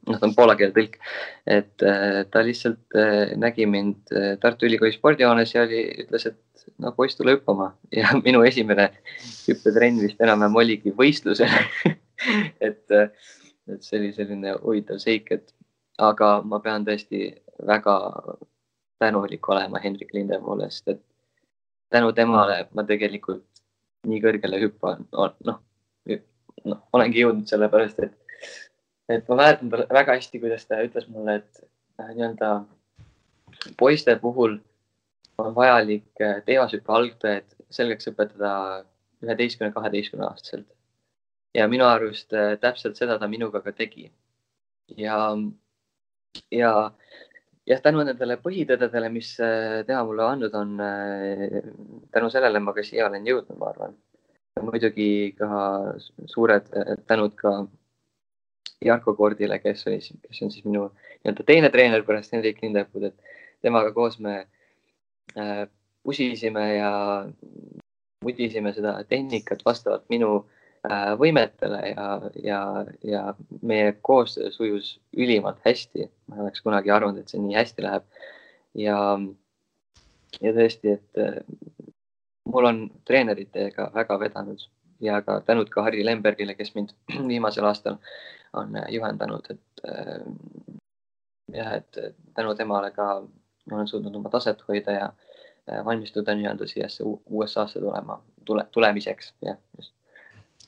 [0.06, 0.98] noh, ta on poola keele tõlk,
[1.50, 6.66] et äh, ta lihtsalt äh, nägi mind äh, Tartu Ülikooli spordihoones ja oli, ütles, et
[6.82, 7.72] no poiss, tule hüppama.
[7.96, 8.90] Ja minu esimene
[9.46, 11.52] hüppetrenn vist enam-vähem oligi võistlusel.
[12.64, 12.80] Et,
[13.68, 15.50] et see oli selline huvitav seik, et
[16.00, 17.26] aga ma pean tõesti
[17.68, 17.96] väga
[18.96, 21.02] tänulik olema Hendrik Lindemoole, sest et
[21.92, 23.44] tänu temale ma tegelikult
[24.08, 25.60] nii kõrgele hüppan, noh,
[26.64, 28.25] noh, olengi jõudnud sellepärast, et
[29.08, 31.62] et ma mäletan väga hästi, kuidas ta ütles mulle, et
[32.00, 32.50] äh, nii-öelda
[33.78, 34.58] poiste puhul
[35.42, 38.52] on vajalik äh, teevashüppe algtõed selgeks õpetada
[39.24, 40.68] üheteistkümne, kaheteistkümne aastaselt.
[41.54, 44.10] ja minu arust äh, täpselt seda ta minuga ka tegi,
[44.96, 45.20] ja,
[46.50, 46.72] ja
[47.66, 49.36] jah, tänu nendele põhitõdedele, mis
[49.86, 50.76] tema mulle andnud on,
[52.14, 53.96] tänu sellele ma ka siia olen jõudnud, ma arvan.
[54.66, 55.48] muidugi ka
[56.32, 56.68] suured
[57.06, 57.58] tänud ka
[58.84, 63.36] Jarko Kordile, kes oli, kes on siis minu nii-öelda teine treener pärast Hendrik Lindepud, et
[63.64, 64.36] temaga koos me
[65.36, 65.64] äh,
[66.04, 66.90] pusisime ja
[68.24, 70.30] mudisime seda tehnikat vastavalt minu
[70.84, 72.06] äh, võimetele ja,
[72.44, 72.60] ja,
[73.04, 73.24] ja
[73.62, 76.10] meie koostöö sujus ülimalt hästi.
[76.26, 78.06] ma ei oleks kunagi arvanud, et see nii hästi läheb.
[78.74, 79.00] ja,
[80.40, 81.40] ja tõesti, et äh,
[82.44, 84.68] mul on treeneritega väga vedanud
[85.00, 86.94] ja ka tänud ka Harri Lembergile, kes mind
[87.32, 87.98] viimasel aastal
[88.56, 89.82] on juhendanud, et
[91.52, 91.98] jah, et
[92.34, 93.08] tänu temale ka
[93.72, 99.58] olen suutnud oma taset hoida ja äh, valmistuda nii-öelda siiasse USA-sse tulema, tule, tulemiseks, jah,
[99.76, 99.92] just.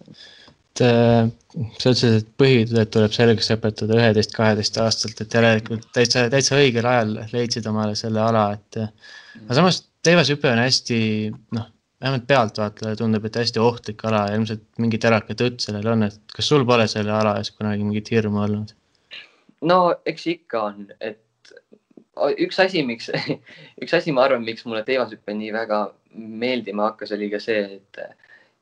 [0.09, 1.31] et äh,
[1.79, 6.87] sa ütlesid, et põhitõed tuleb selgeks õpetada üheteist, kaheteist aastaselt, et järelikult täitsa, täitsa õigel
[6.87, 11.01] ajal leidsid omale selle ala, et aga samas teivashüpe on hästi
[11.57, 11.71] noh,
[12.03, 16.35] vähemalt pealtvaatajale tundub, et hästi ohtlik ala ja ilmselt mingi terake tõtt sellel on, et
[16.35, 18.75] kas sul pole selle ala ees kunagi mingit hirmu olnud?
[19.67, 21.53] no eks ikka on, et
[22.39, 23.11] üks asi, miks,
[23.83, 25.83] üks asi, ma arvan, miks mulle teevashüpe nii väga
[26.15, 28.01] meeldima hakkas, oli ka see, et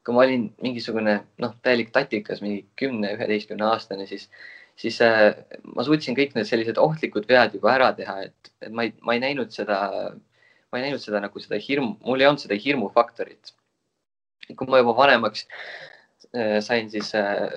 [0.06, 4.28] kui ma olin mingisugune noh, täielik tatikas, mingi kümne, üheteistkümne aastane, siis,
[4.78, 5.32] siis äh,
[5.74, 9.16] ma suutsin kõik need sellised ohtlikud vead juba ära teha, et, et ma ei, ma
[9.16, 9.80] ei näinud seda,
[10.72, 13.54] ma ei näinud seda nagu seda hirmu, mul ei olnud seda hirmufaktorit.
[14.56, 15.46] kui ma juba vanemaks
[16.34, 17.48] äh, sain, siis äh,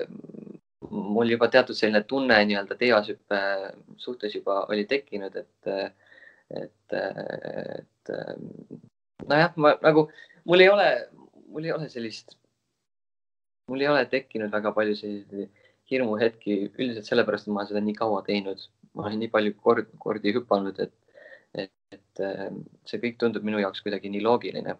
[0.90, 3.40] mul juba teatud selline tunne nii-öelda teevashüppe
[4.00, 5.94] suhtes juba oli tekkinud, et,
[6.62, 8.12] et, et
[9.28, 10.08] nojah, ma nagu,
[10.48, 10.88] mul ei ole,
[11.52, 12.34] mul ei ole sellist,
[13.70, 15.50] mul ei ole tekkinud väga palju selliseid
[15.90, 18.68] hirmuhetki üldiselt sellepärast, et ma olen seda nii kaua teinud.
[18.94, 20.94] ma olen nii palju kord, kordi hüpanud, et,
[21.54, 22.09] et, et
[22.86, 24.76] see kõik tundub minu jaoks kuidagi nii loogiline.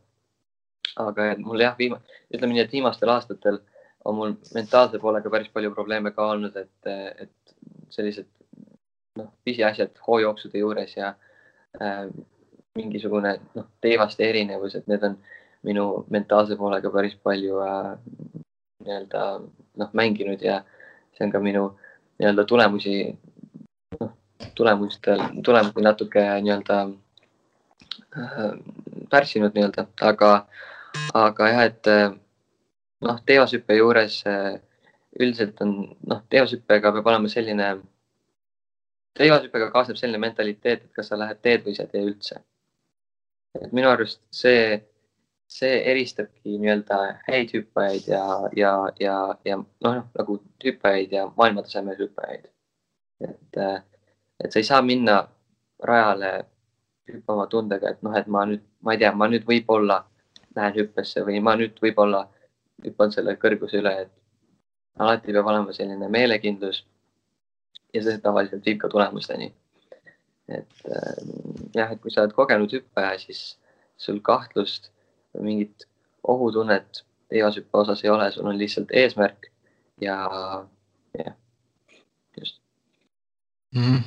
[1.01, 2.01] aga mul jah, viima-,
[2.35, 3.61] ütleme nii, et viimastel aastatel
[4.05, 6.91] on mul mentaalse poolega päris palju probleeme ka olnud, et,
[7.25, 7.55] et
[7.95, 8.27] sellised
[9.19, 11.15] noh, pisiasjad hoojooksude juures ja
[11.81, 12.07] äh,
[12.79, 15.17] mingisugune noh, teevaste erinevus, et need on
[15.67, 17.93] minu mentaalse poolega päris palju äh,
[18.85, 19.25] nii-öelda
[19.83, 20.63] noh, mänginud ja
[21.17, 21.67] see on ka minu
[22.21, 22.97] nii-öelda tulemusi,
[24.01, 24.13] noh,
[24.57, 26.83] tulemustel, tulemusi natuke nii-öelda
[29.11, 30.33] pärssinud nii-öelda, aga,
[31.15, 32.11] aga jah, et äh,
[33.07, 34.59] noh, teosüppe juures äh,
[35.19, 35.75] üldiselt on
[36.07, 37.71] noh, teosüppega peab olema selline,
[39.19, 42.43] teosüppega kaasneb selline mentaliteet, et kas sa lähed teed või sa ei tee üldse.
[43.59, 44.79] et minu arust see,
[45.51, 48.23] see eristabki nii-öelda häid hüppajaid ja,
[48.57, 52.47] ja, ja, ja noh, nagu hüppajaid ja maailmatasemel hüppajaid.
[53.27, 53.83] et, äh,
[54.45, 55.25] et sa ei saa minna
[55.83, 56.33] rajale
[57.09, 60.03] hüppama tundega, et noh, et ma nüüd, ma ei tea, ma nüüd võib-olla
[60.57, 62.25] lähen hüppesse või ma nüüd võib-olla
[62.85, 66.85] hüppan selle kõrguse üle, et alati peab olema selline meelekindlus.
[67.95, 69.53] ja see tavaliselt viib ka tulemusteni.
[70.49, 71.23] et äh,
[71.75, 73.57] jah, et kui sa oled kogenud hüppaja, siis
[73.97, 74.91] sul kahtlust
[75.35, 75.87] või mingit
[76.27, 79.51] ohutunnet teivashüppe osas ei ole, sul on lihtsalt eesmärk
[80.01, 80.17] ja
[81.19, 81.37] jah,
[82.39, 82.61] just
[83.75, 84.03] mm.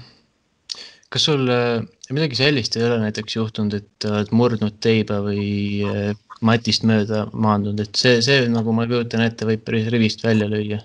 [1.13, 5.45] Kas sul äh, midagi sellist ei ole näiteks juhtunud, et oled murdnud teiba või
[5.85, 10.49] äh, matist mööda maandunud, et see, see nagu ma kujutan ette, võib päris rivist välja
[10.49, 10.79] lüüa.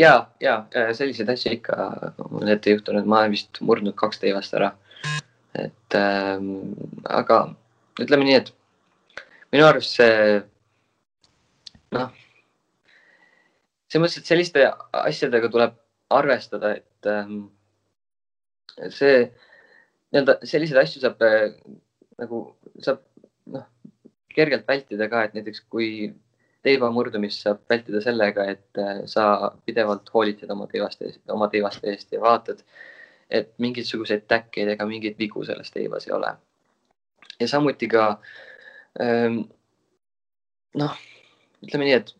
[0.00, 0.56] ja, ja
[0.96, 1.88] selliseid asju ikka
[2.28, 4.72] on ette juhtunud, ma olen vist murdnud kaks teivast ära.
[5.54, 6.72] et ähm,
[7.04, 7.44] aga
[8.00, 8.52] ütleme nii, et
[9.52, 10.40] minu arust see
[11.92, 12.10] noh,
[13.92, 14.66] selles mõttes, et selliste
[15.04, 15.76] asjadega tuleb
[16.12, 17.44] arvestada, et ähm,
[18.90, 19.26] see
[20.12, 21.54] nii-öelda selliseid asju saab äh,
[22.20, 22.42] nagu
[22.84, 23.00] saab
[23.52, 23.66] noh,
[24.32, 26.12] kergelt vältida ka, et näiteks kui
[26.62, 31.90] teiva murdumist saab vältida sellega, et äh, sa pidevalt hoolitsed oma teevaste eest, oma teevaste
[31.90, 32.62] eest ja vaatad,
[33.32, 36.34] et mingisuguseid täkkeid ega mingeid vigu selles teivas ei ole.
[37.40, 38.04] ja samuti ka
[39.02, 39.40] ähm,
[40.78, 40.98] noh,
[41.64, 42.12] ütleme nii, et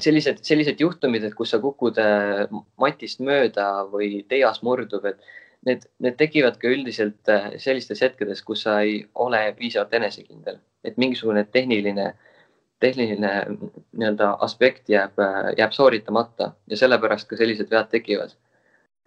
[0.00, 2.46] sellised, sellised juhtumid, et kus sa kukud äh,
[2.80, 5.20] matist mööda või teias murdub, et
[5.66, 10.98] need, need tekivad ka üldiselt äh, sellistes hetkedes, kus sa ei ole piisavalt enesekindel, et
[11.00, 12.10] mingisugune tehniline,
[12.82, 18.36] tehniline nii-öelda aspekt jääb, äh, jääb sooritamata ja sellepärast ka sellised vead tekivad.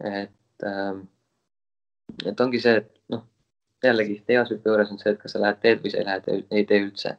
[0.03, 0.99] et, ähm,
[2.25, 3.23] et ongi see, et noh,
[3.83, 6.65] jällegi teadusõppe juures on see, et kas sa lähed teed või sa ei lähe, ei
[6.69, 7.17] tee üldse.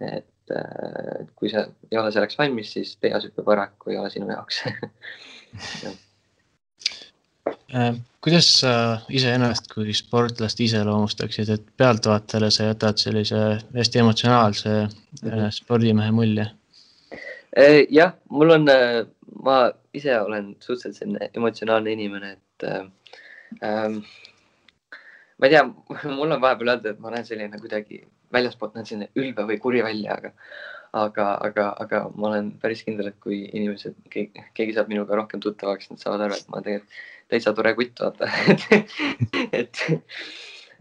[0.00, 4.62] et äh, kui sa ei ole selleks valmis, siis teadusõppe paraku ei ole sinu jaoks
[8.24, 8.72] kuidas sa
[9.12, 13.42] iseennast kui sportlast iseloomustaksid, et pealtvaatajale sa jätad sellise
[13.74, 15.50] hästi emotsionaalse mm -hmm.
[15.50, 16.46] spordimehe mulje?
[17.58, 18.66] Äh, jah, mul on,
[19.42, 22.64] ma ise olen suhteliselt selline emotsionaalne inimene, et
[23.62, 24.02] ähm,
[25.38, 25.64] ma ei tea,
[26.18, 28.02] mul on vahepeal öelda, et ma näen selline kuidagi
[28.32, 30.32] väljaspoolt näen selline ülbe või kuri välja, aga
[30.92, 35.90] aga, aga, aga ma olen päris kindel, et kui inimesed, keegi saab minuga rohkem tuttavaks,
[35.90, 36.96] nad saavad aru, et ma tegelikult
[37.28, 38.28] täitsa tore kutt, vaata
[39.60, 39.82] et,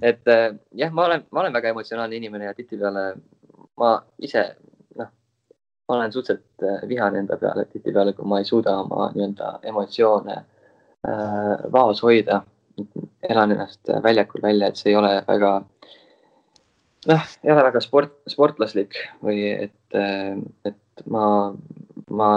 [0.02, 3.08] et äh, jah, ma olen, ma olen väga emotsionaalne inimene ja tihtipeale
[3.78, 4.44] ma ise,
[4.98, 5.10] noh,
[5.88, 10.38] ma olen suhteliselt äh, vihane enda peale tihtipeale, kui ma ei suuda oma nii-öelda emotsioone
[10.38, 12.44] äh, vaos hoida.
[13.30, 15.48] elan ennast väljakul välja, et see ei ole väga
[17.08, 19.98] noh, ei ole väga sport, sportlaslik või et,
[20.70, 21.24] et ma,
[22.14, 22.28] ma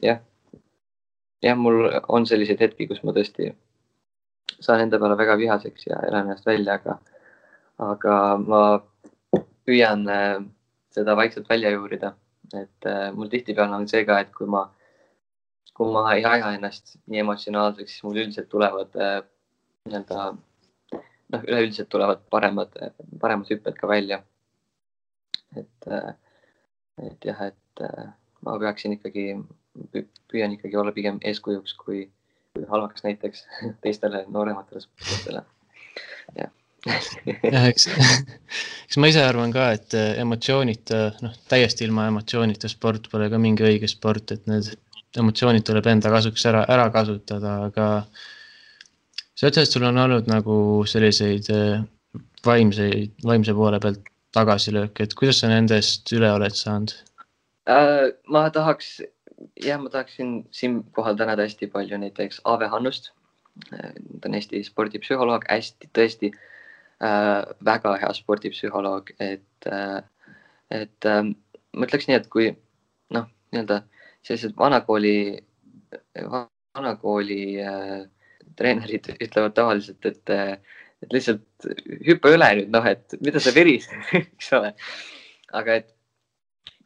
[0.00, 0.22] jah,
[1.42, 3.50] jah, mul on selliseid hetki, kus ma tõesti
[4.62, 6.98] saan enda peale väga vihaseks ja elan ennast välja, aga,
[7.82, 8.62] aga ma
[9.66, 10.38] püüan äh,
[10.94, 12.14] seda vaikselt välja juurida,
[12.52, 14.66] et äh, mul tihtipeale on see ka, et kui ma,
[15.74, 19.20] kui ma ei aja ennast nii emotsionaalseks, siis mul üldiselt tulevad äh,
[19.88, 22.76] nii-öelda noh, üleüldiselt tulevad paremad,
[23.20, 24.22] paremad hüpped ka välja.
[25.56, 25.88] et,
[27.02, 27.82] et jah, et
[28.46, 29.34] ma peaksin ikkagi,
[30.32, 32.06] püüan ikkagi olla pigem eeskujuks kui,
[32.56, 33.46] kui halvaks näiteks
[33.84, 35.44] teistele noorematele sportlastele.
[36.38, 36.50] jah
[37.54, 37.86] jah, eks,
[38.88, 43.62] eks ma ise arvan ka, et emotsioonita, noh, täiesti ilma emotsioonita sport pole ka mingi
[43.68, 44.72] õige sport, et need
[45.18, 50.56] emotsioonid tuleb enda kasuks ära, ära kasutada, aga sa ütlesid, et sul on olnud nagu
[50.90, 51.84] selliseid äh,
[52.46, 54.02] vaimseid, vaimse poole pealt
[54.34, 56.96] tagasilööke, et kuidas sa nendest üle oled saanud
[57.70, 58.10] äh,?
[58.32, 58.96] ma tahaks,
[59.64, 63.12] jah, ma tahaksin siinkohal tänada hästi palju näiteks Aave Hannust.
[63.72, 70.02] Äh, ta on Eesti spordipsühholoog, hästi tõesti äh, väga hea spordipsühholoog, et äh,,
[70.72, 71.22] et äh,
[71.72, 72.48] ma ütleks nii, et kui
[73.12, 73.82] noh, nii-öelda
[74.24, 75.16] sellised vanakooli,
[76.22, 78.02] vanakooli äh,
[78.56, 80.32] treenerid ütlevad tavaliselt, et,
[81.02, 81.68] et lihtsalt
[82.06, 84.72] hüppa üle nüüd, noh, et mida sa verised eks ole.
[85.52, 85.90] aga et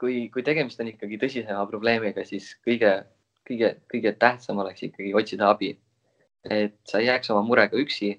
[0.00, 2.92] kui, kui tegemist on ikkagi tõsisema probleemiga, siis kõige,
[3.48, 5.76] kõige, kõige tähtsam oleks ikkagi otsida abi.
[6.50, 8.12] et sa ei jääks oma murega üksi,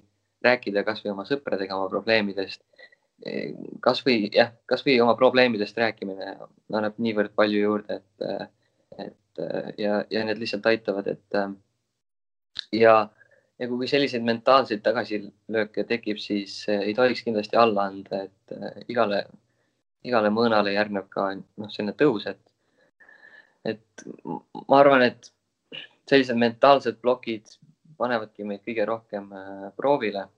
[0.44, 2.62] rääkida kasvõi oma sõpradega oma probleemidest.
[3.82, 6.36] kasvõi jah, kasvõi oma probleemidest rääkimine
[6.72, 8.52] annab niivõrd palju juurde, et,
[9.06, 9.40] et
[9.78, 11.38] ja, ja need lihtsalt aitavad, et
[12.72, 13.08] ja
[13.58, 19.24] ja kui selliseid mentaalseid tagasilööke tekib, siis ei tohiks kindlasti alla anda, et igale,
[20.06, 22.40] igale mõõnale järgneb ka noh, selline tõus, et,
[23.66, 24.04] et
[24.68, 25.30] ma arvan, et
[26.08, 27.58] sellised mentaalsed plokid
[27.98, 30.28] panevadki meid kõige rohkem eh, proovile.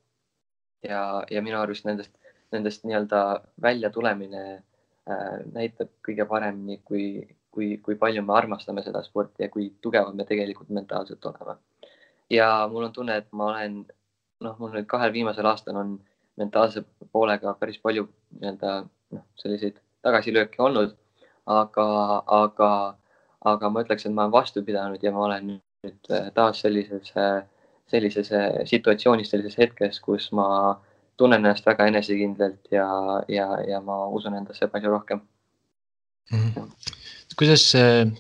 [0.82, 2.12] ja, ja minu arust nendest,
[2.52, 4.62] nendest nii-öelda väljatulemine
[5.52, 7.04] näitab kõige paremini, kui,
[7.50, 11.56] kui, kui palju me armastame seda sporti ja kui tugevad me tegelikult mentaalselt oleme
[12.30, 13.82] ja mul on tunne, et ma olen,
[14.44, 15.96] noh, mul nüüd kahel viimasel aastal on
[16.40, 18.06] mentaalse poolega päris palju
[18.38, 18.74] nii-öelda
[19.14, 20.94] noh, selliseid tagasilööke olnud,
[21.50, 21.86] aga,
[22.40, 22.70] aga,
[23.52, 27.12] aga ma ütleks, et ma olen vastu pidanud ja ma olen nüüd taas sellises,
[27.90, 28.30] sellises
[28.70, 30.46] situatsioonis, sellises hetkes, kus ma
[31.20, 32.86] tunnen ennast väga enesekindlalt ja,
[33.28, 35.20] ja, ja ma usun endasse palju rohkem
[36.32, 36.52] mm.
[36.54, 36.70] -hmm.
[37.36, 37.66] kuidas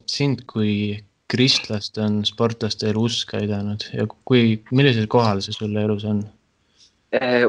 [0.06, 1.00] sind kui
[1.30, 6.24] kristlast on sportlaste elu usk aidanud ja kui, millisel kohal see sulle elus on?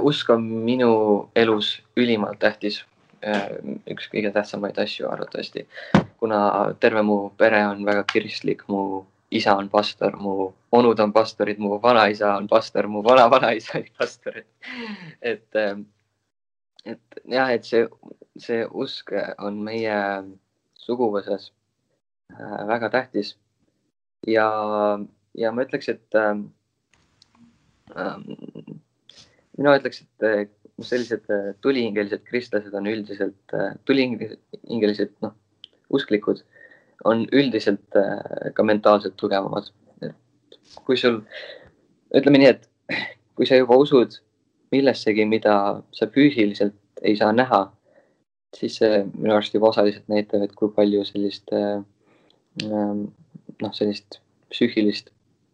[0.10, 0.92] Usk on minu
[1.38, 2.82] elus ülimalt tähtis.
[3.22, 3.50] Eh,
[3.94, 5.68] üks kõige tähtsamaid asju arvatavasti,
[6.18, 6.40] kuna
[6.82, 11.78] terve mu pere on väga kristlik, mu isa on pastor, mu onud on pastorid, mu
[11.84, 14.48] vanaisa on pastor, mu vana-vanaisa oli pastor, et,
[15.22, 15.76] et, eh,
[16.96, 17.86] et jah, et see,
[18.42, 19.98] see usk on meie
[20.82, 21.52] suguvõsas
[22.74, 23.36] väga tähtis.
[24.28, 24.48] Ja,
[25.38, 26.42] ja ma ütleks, et äh,
[29.58, 30.44] mina ütleks, et äh,
[30.80, 35.36] sellised äh, tulihingelised kristlased on üldiselt äh,, tulihingelised, noh,
[35.94, 36.44] usklikud
[37.06, 39.72] on üldiselt äh, ka mentaalselt tugevamad.
[40.88, 41.18] kui sul,
[42.16, 42.68] ütleme nii, et
[43.36, 44.14] kui sa juba usud
[44.72, 45.56] millessegi, mida
[45.92, 47.66] sa füüsiliselt ei saa näha,
[48.56, 51.82] siis see minu arust juba osaliselt näitab, et kui palju sellist äh,
[52.64, 53.10] ähm,
[53.62, 55.12] noh, sellist psüühilist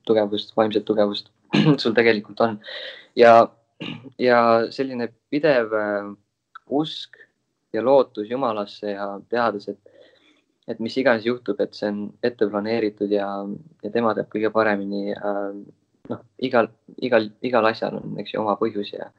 [0.08, 1.32] tugevust, vaimset tugevust
[1.82, 2.60] sul tegelikult on.
[3.16, 3.48] ja,
[4.22, 4.40] ja
[4.74, 6.10] selline pidev äh,
[6.74, 7.20] usk
[7.74, 10.12] ja lootus Jumalasse ja teades, et,
[10.68, 13.28] et mis iganes juhtub, et see on ette planeeritud ja,
[13.84, 15.52] ja tema teab kõige paremini äh,,
[16.10, 16.72] noh, igal,
[17.04, 19.10] igal, igal asjal on, eks ju, oma põhjus ja,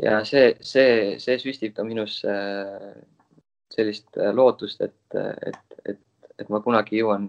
[0.00, 2.22] ja see, see, see süstib ka minus
[3.72, 5.16] sellist lootust, et,
[5.48, 6.00] et, et,
[6.40, 7.28] et ma kunagi jõuan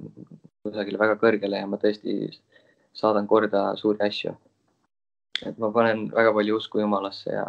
[0.64, 2.32] kusagile väga kõrgele ja ma tõesti
[2.96, 4.36] saadan korda suuri asju.
[5.46, 7.46] Et ma panen väga palju usku Jumalasse ja,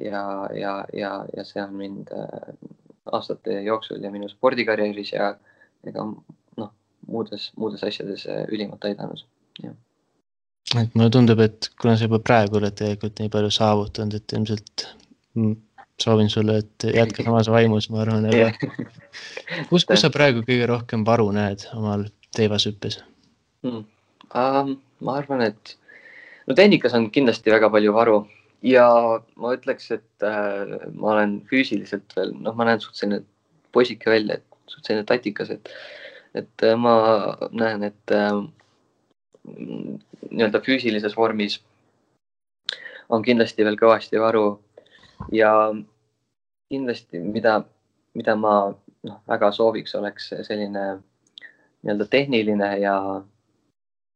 [0.00, 0.22] ja,
[0.56, 2.10] ja, ja, ja see on mind
[3.12, 5.32] aastate jooksul ja minu spordikarjääris ja
[5.86, 6.04] ega
[6.56, 6.70] noh,
[7.06, 9.24] muudes, muudes asjades äh, ülimalt aidanud,
[9.62, 14.86] et mulle tundub, et kuna sa juba praegu oled tegelikult nii palju saavutanud, et ilmselt
[16.02, 18.50] soovin sulle, et jätka samas vaimus, ma arvan, aga
[19.70, 22.06] kus, kus sa praegu kõige rohkem varu näed omal
[22.36, 23.02] teivashüppes
[23.66, 23.84] hmm.?
[24.32, 25.76] Um, ma arvan, et
[26.46, 28.16] no tehnikas on kindlasti väga palju varu
[28.62, 28.86] ja
[29.36, 33.24] ma ütleks, et äh, ma olen füüsiliselt veel, noh, ma näen suht selline
[33.74, 35.70] poisike välja, et suht selline tatikas, et,
[36.38, 36.94] et äh, ma
[37.50, 38.42] näen, et äh,
[39.42, 41.58] nii-öelda füüsilises vormis
[43.12, 44.46] on kindlasti veel kõvasti varu
[45.34, 45.52] ja
[46.72, 47.58] kindlasti, mida,
[48.16, 50.86] mida ma noh, väga sooviks, oleks selline
[51.82, 52.94] nii-öelda tehniline ja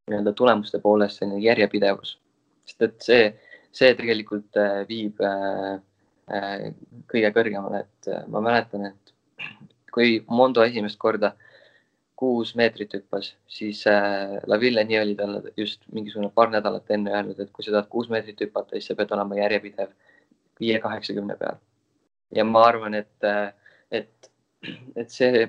[0.07, 2.17] nii-öelda tulemuste poolest selline järjepidevus,
[2.67, 3.25] sest et see
[3.77, 5.77] see tegelikult äh, viib äh,
[6.33, 6.69] äh,
[7.11, 9.13] kõige kõrgemale, et ma mäletan, et
[9.93, 11.35] kui Mondo esimest korda
[12.17, 13.83] kuus meetrit hüppas, siis
[14.49, 18.09] Laville nii oli talle just mingisugune paar nädalat enne öelnud, et kui sa tahad kuus
[18.13, 19.93] meetrit hüpata, siis sa pead olema järjepidev
[20.61, 21.61] viie kaheksakümne peal.
[22.33, 23.29] ja ma arvan, et,
[23.93, 24.31] et,
[24.97, 25.45] et see,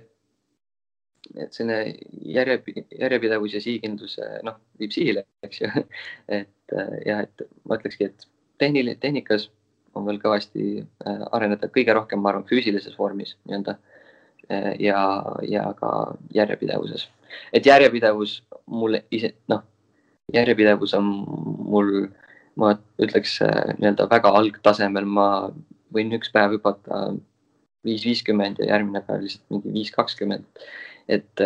[1.36, 1.96] et selline
[2.32, 4.18] järjepidevus ja sihikindlus,
[4.48, 5.72] noh, viib sihile, eks ju.
[6.40, 8.28] et et ja et ma ütlekski, et
[8.60, 9.50] tehniline, tehnikas
[9.96, 13.78] on veel kõvasti äh, areneda, kõige rohkem, ma arvan, füüsilises vormis nii-öelda
[14.80, 15.00] ja,
[15.44, 15.90] ja ka
[16.32, 17.10] järjepidevuses.
[17.52, 19.66] et järjepidevus mulle ise, noh,
[20.34, 21.10] järjepidevus on
[21.68, 22.08] mul,
[22.56, 25.28] ma ütleks nii-öelda väga algtasemel, ma
[25.94, 27.10] võin üks päev hüpata
[27.84, 30.64] viis viiskümmend ja järgmine päev lihtsalt mingi viis kakskümmend
[31.08, 31.44] et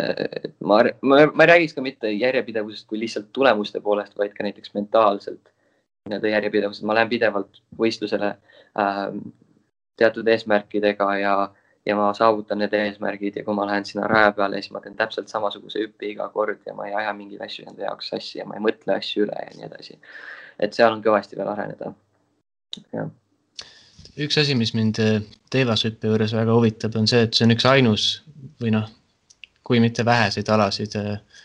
[0.60, 4.74] ma, ma, ma ei räägiks ka mitte järjepidevusest kui lihtsalt tulemuste poolest, vaid ka näiteks
[4.74, 5.52] mentaalselt
[6.08, 6.86] nii-öelda järjepidevusest.
[6.86, 9.02] ma lähen pidevalt võistlusele äh,
[9.96, 11.34] teatud eesmärkidega ja,
[11.86, 14.98] ja ma saavutan need eesmärgid ja kui ma lähen sinna raja peale, siis ma teen
[14.98, 18.46] täpselt samasuguse hüppe iga kord ja ma ei aja mingeid asju enda jaoks sassi ja
[18.48, 19.98] ma ei mõtle asju üle ja nii edasi.
[20.58, 21.92] et seal on kõvasti veel areneda.
[24.26, 24.98] üks asi, mis mind
[25.54, 28.08] teevashüppe juures väga huvitab, on see, et see on üks ainus
[28.60, 28.90] või noh
[29.64, 31.42] kui mitte väheseid alasid, äh,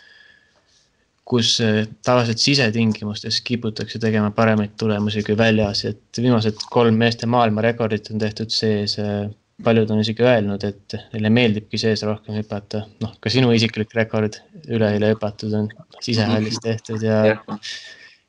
[1.28, 8.14] kus äh, tavaliselt sisetingimustes kiputakse tegema paremaid tulemusi kui väljas, et viimased kolm meeste maailmarekordit
[8.14, 8.98] on tehtud sees.
[9.04, 9.28] Äh,
[9.64, 14.38] paljud on isegi öelnud, et neile meeldibki sees rohkem hüpata, noh, ka sinu isiklik rekord
[14.70, 15.72] üleeile hüpatud on
[16.06, 17.24] sisehallis tehtud ja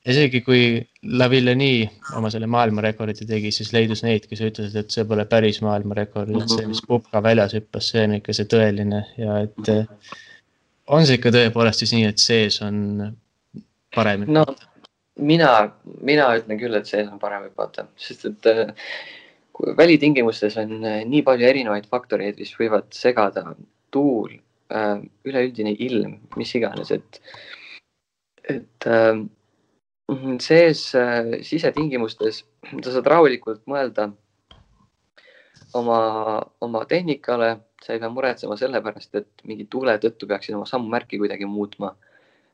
[0.08, 0.62] isegi kui
[1.20, 6.32] Lavilleni oma selle maailmarekordi tegi, siis leidus neid, kes ütlesid, et see pole päris maailmarekord,
[6.38, 9.70] et see, mis Pupka väljas hüppas, see on ikka see tõeline ja et
[10.88, 12.80] on see ikka tõepoolest siis nii, et sees on
[13.94, 14.74] parem hüpata no,?
[15.18, 15.52] mina,
[16.06, 18.52] mina ütlen küll, et sees on parem hüpata, sest et
[19.58, 23.50] kui välitingimustes on nii palju erinevaid faktoreid, mis võivad segada,
[23.94, 24.36] tuul,
[25.26, 27.18] üleüldine ilm, mis iganes, et,
[28.46, 28.88] et
[30.40, 32.44] sees äh, sisetingimustes.
[32.84, 34.08] Sa saad rahulikult mõelda
[35.76, 36.00] oma,
[36.64, 41.20] oma tehnikale, sa ei pea muretsema selle pärast, et mingi tuule tõttu peaksid oma sammumärki
[41.20, 41.94] kuidagi muutma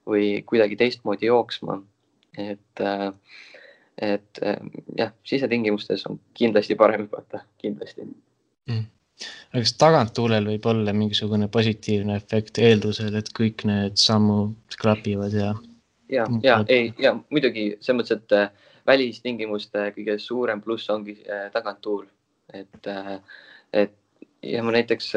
[0.08, 1.82] või kuidagi teistmoodi jooksma.
[2.38, 3.12] et, äh,
[4.02, 4.58] et äh,
[4.98, 8.08] jah, sisetingimustes on kindlasti parem hüpata, kindlasti.
[8.66, 8.88] Mm.
[9.54, 15.52] Aga kas taganttuulel võib olla mingisugune positiivne efekt eeldusel, et kõik need sammud klapivad ja
[16.14, 21.46] ja, ja ei, ja muidugi selles mõttes, et äh, välistingimuste kõige suurem pluss ongi äh,
[21.54, 22.06] taganttuul,
[22.52, 23.16] et, äh,
[23.72, 23.94] et
[24.44, 25.14] ja ma näiteks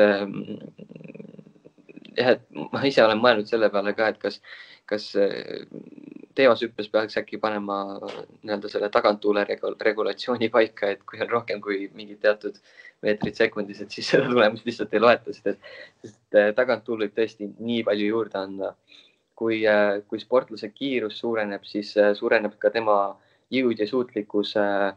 [2.17, 2.41] jah, et
[2.71, 4.39] ma ise olen mõelnud selle peale ka, et kas,
[4.87, 5.09] kas
[6.37, 12.21] teevashüppes peaks äkki panema nii-öelda selle taganttuule regulatsiooni paika, et kui on rohkem kui mingid
[12.23, 12.55] teatud
[13.03, 15.59] meetrid sekundis, et siis seda tulemust lihtsalt ei loeta, sest et,
[16.05, 18.71] sest taganttuul võib tõesti nii palju juurde anda
[19.37, 22.97] kui, äh, kui sportlase kiirus suureneb, siis äh, suureneb ka tema
[23.53, 24.89] jõud ja suutlikkus äh,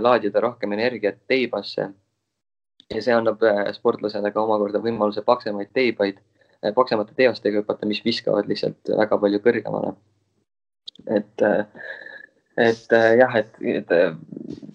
[0.00, 1.90] laadida rohkem energiat teibasse.
[2.92, 3.40] ja see annab
[3.72, 6.18] sportlasele ka omakorda võimaluse paksemaid teibaid,
[6.76, 9.94] paksemate teostega hüpata, mis viskavad lihtsalt väga palju kõrgemale.
[11.16, 11.44] et,
[12.66, 13.94] et jah, et, et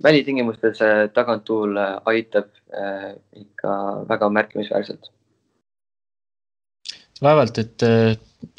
[0.03, 0.82] välitingimustes
[1.14, 1.78] taganttuul
[2.10, 2.49] aitab
[3.38, 3.76] ikka
[4.10, 5.12] väga märkimisväärselt
[7.22, 7.88] vaevalt, et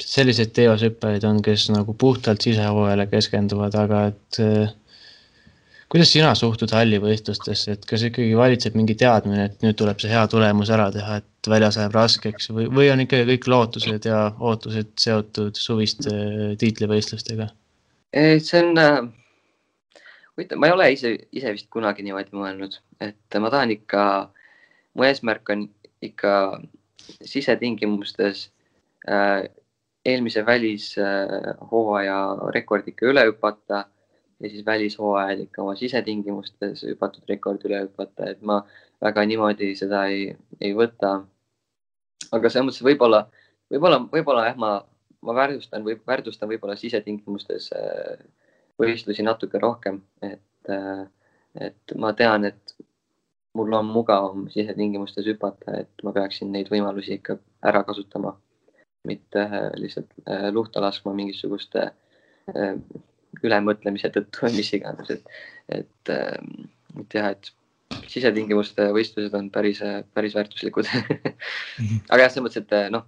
[0.03, 4.73] selliseid teosõppajaid on, kes nagu puhtalt sisehooajale keskenduvad, aga et äh,
[5.89, 10.25] kuidas sina suhtud hallivõistlustesse, et kas ikkagi valitseb mingi teadmine, et nüüd tuleb see hea
[10.31, 14.93] tulemus ära teha, et väljas läheb raskeks või, või on ikkagi kõik lootused ja ootused
[15.01, 16.13] seotud suviste
[16.61, 17.49] tiitlivõistlustega?
[18.13, 19.01] see on äh,,
[20.33, 24.03] huvitav, ma ei ole ise, ise vist kunagi niimoodi mõelnud, et ma tahan ikka,
[24.97, 25.67] mu eesmärk on
[26.05, 26.33] ikka
[27.25, 28.47] sisetingimustes
[29.09, 29.45] äh,
[30.09, 32.19] eelmise välishooaja
[32.55, 33.85] rekord ikka üle hüpata
[34.39, 38.61] ja siis välishooajal ikka oma sisetingimustes hüpatud rekord üle hüpata, et ma
[39.01, 40.29] väga niimoodi seda ei,
[40.61, 41.19] ei võta.
[42.31, 43.23] aga selles mõttes võib-olla,
[43.73, 44.73] võib-olla, võib-olla jah, ma,
[45.25, 48.19] ma väärtustan või väärtustan võib-olla sisetingimustes äh,
[48.79, 51.07] võistlusi natuke rohkem, et, äh,
[51.69, 52.75] et ma tean, et
[53.57, 58.35] mul on mugavam sisetingimustes hüpata, et ma peaksin neid võimalusi ikka ära kasutama,
[59.07, 60.11] mitte äh, lihtsalt
[60.51, 61.91] luhta laskma mingisuguste
[63.45, 65.27] ülemõtlemise tõttu või mis iganes, et,
[65.69, 67.51] et, ähm, et jah, et
[68.09, 69.83] sisetingimuste võistlused on päris,
[70.13, 70.89] päris väärtuslikud.
[72.09, 73.05] Aga jah, selles mõttes, et noh,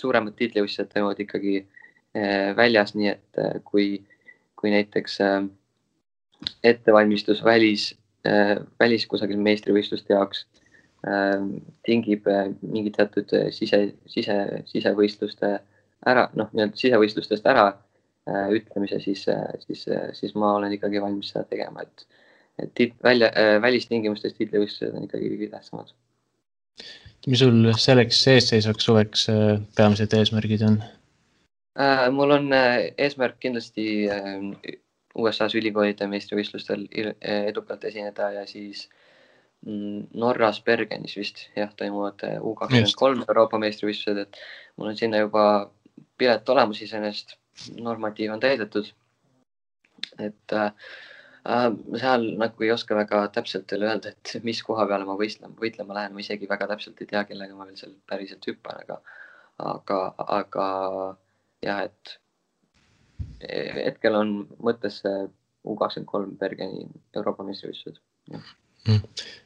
[0.00, 4.02] suuremad tiitlivõistlused toimuvad ikkagi äh, väljas, nii et äh, kui,
[4.58, 5.40] kui näiteks äh,
[6.64, 7.92] ettevalmistus välis,
[8.80, 10.42] välis kusagil meistrivõistluste jaoks
[11.86, 12.26] tingib
[12.60, 13.78] mingi teatud sise,
[14.10, 14.34] sise,
[14.68, 15.54] sisevõistluste
[16.06, 17.70] ära, noh, nii-öelda sisevõistlustest ära
[18.28, 22.04] Äh, ütlemise, siis, äh, siis, äh, siis ma olen ikkagi valmis seda tegema, et,
[22.60, 23.30] et tiit, välja,
[23.64, 25.94] välistingimustes tiitlivõistlused on ikkagi kõige tähtsamad.
[27.26, 29.26] mis sul selleks eesseisvaks suveks
[29.76, 30.78] peamised eesmärgid on?
[32.12, 33.86] mul on eesmärk kindlasti
[35.16, 36.86] USA-s ülikoolide meistrivõistlustel
[37.20, 38.99] edukalt esineda ja siis mm,
[39.66, 44.38] Norras Bergenis vist jah, toimuvad U kakskümmend kolm Euroopa meistrivõistlused, et
[44.80, 45.44] mul on sinna juba
[46.20, 47.36] pilet olemas iseenesest
[47.76, 48.92] normatiiv on täidetud.
[50.18, 50.72] et äh,
[51.48, 51.66] äh,
[52.00, 55.96] seal nagu ei oska väga täpselt veel öelda, et mis koha peale ma võistlema, võitlema
[55.96, 58.96] lähen, ma isegi väga täpselt ei tea, kellega ma veel seal päriselt hüppan, aga,
[59.74, 60.00] aga,
[60.38, 60.66] aga
[61.66, 62.16] jah, et
[63.84, 65.28] hetkel on mõttes see
[65.68, 67.98] U kakskümmend kolm Bergeni Euroopa meistrivõistlused.
[68.88, 69.00] Mm.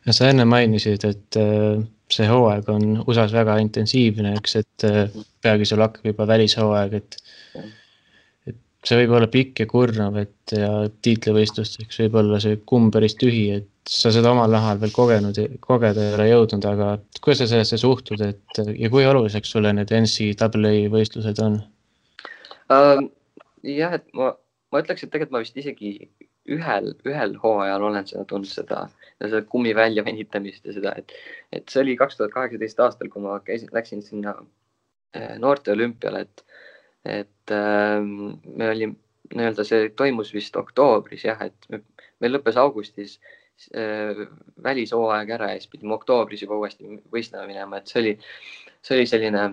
[0.06, 1.80] ja sa enne mainisid, et äh,
[2.12, 7.18] see hooaeg on USA-s väga intensiivne, eks, et äh, peagi sul hakkab juba välishooaeg, et
[8.84, 10.70] see võib olla pikk ja kurnav, et ja
[11.04, 16.04] tiitlivõistlusteks võib olla see kumm päris tühi, et sa seda omal nahal veel kogenud, kogeda
[16.04, 16.90] ei ole jõudnud, aga
[17.24, 21.58] kuidas sa sellesse suhtud, et ja kui oluliseks sulle need NCAA võistlused on
[22.72, 23.02] uh,?
[23.64, 24.34] jah, et ma,
[24.72, 25.96] ma ütleks, et tegelikult ma vist isegi
[26.52, 28.84] ühel, ühel hooajal olen seda tundnud, seda,
[29.28, 31.14] seda kummi välja venitamist ja seda, et,
[31.52, 34.36] et see oli kaks tuhat kaheksateist aastal, kui ma käisin, läksin sinna
[35.14, 36.44] eh, noorte olümpiale, et
[37.04, 38.96] et äh, me olime
[39.34, 41.68] nii-öelda, see toimus vist oktoobris jah, et
[42.20, 43.18] meil lõppes augustis
[43.76, 44.24] äh,
[44.64, 48.14] välishooaeg ära ja siis pidime oktoobris juba uuesti võistlema minema, et see oli,
[48.84, 49.46] see oli selline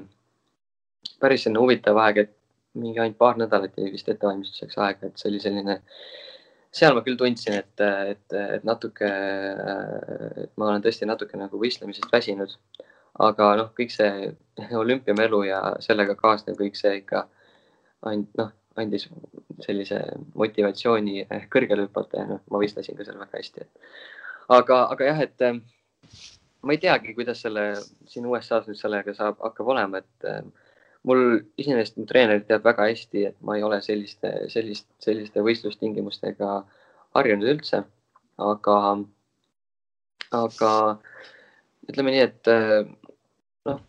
[1.21, 2.37] päris selline huvitav aeg, et
[2.81, 5.79] mingi ainult paar nädalat jäi vist ettevalmistuseks aega, et see oli selline,
[6.71, 9.09] seal ma küll tundsin, et, et, et natuke,
[10.45, 12.55] et ma olen tõesti natuke nagu võistlemisest väsinud.
[13.21, 14.31] aga noh, kõik see
[14.83, 17.25] olümpiamelu ja sellega kaasnev kõik see ikka
[18.07, 19.09] and-, noh, andis
[19.65, 19.99] sellise
[20.39, 23.67] motivatsiooni kõrgele hüpata ja noh, ma võistlesin ka seal väga hästi.
[24.49, 25.59] aga, aga jah, et äh,
[26.63, 27.73] ma ei teagi, kuidas selle
[28.07, 30.41] siin USA-s nüüd sellega saab, hakkab olema, et äh,
[31.07, 31.21] mul
[31.61, 36.51] iseenesest mu treener teab väga hästi, et ma ei ole selliste, sellist, selliste võistlustingimustega
[37.17, 37.83] harjunud üldse,
[38.41, 38.77] aga,
[40.37, 40.73] aga
[41.89, 43.79] ütleme nii, et äh,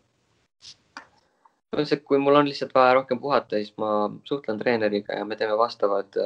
[1.84, 5.56] see, kui mul on lihtsalt vaja rohkem puhata, siis ma suhtlen treeneriga ja me teeme
[5.60, 6.16] vastavad,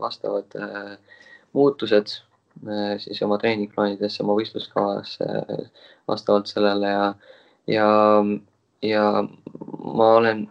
[0.00, 0.96] vastavad äh,
[1.56, 2.18] muutused
[2.98, 5.12] siis oma treeningplaanidesse, oma võistluskavas
[6.08, 7.04] vastavalt sellele ja,
[7.70, 7.86] ja,
[8.82, 10.44] ja ma olen,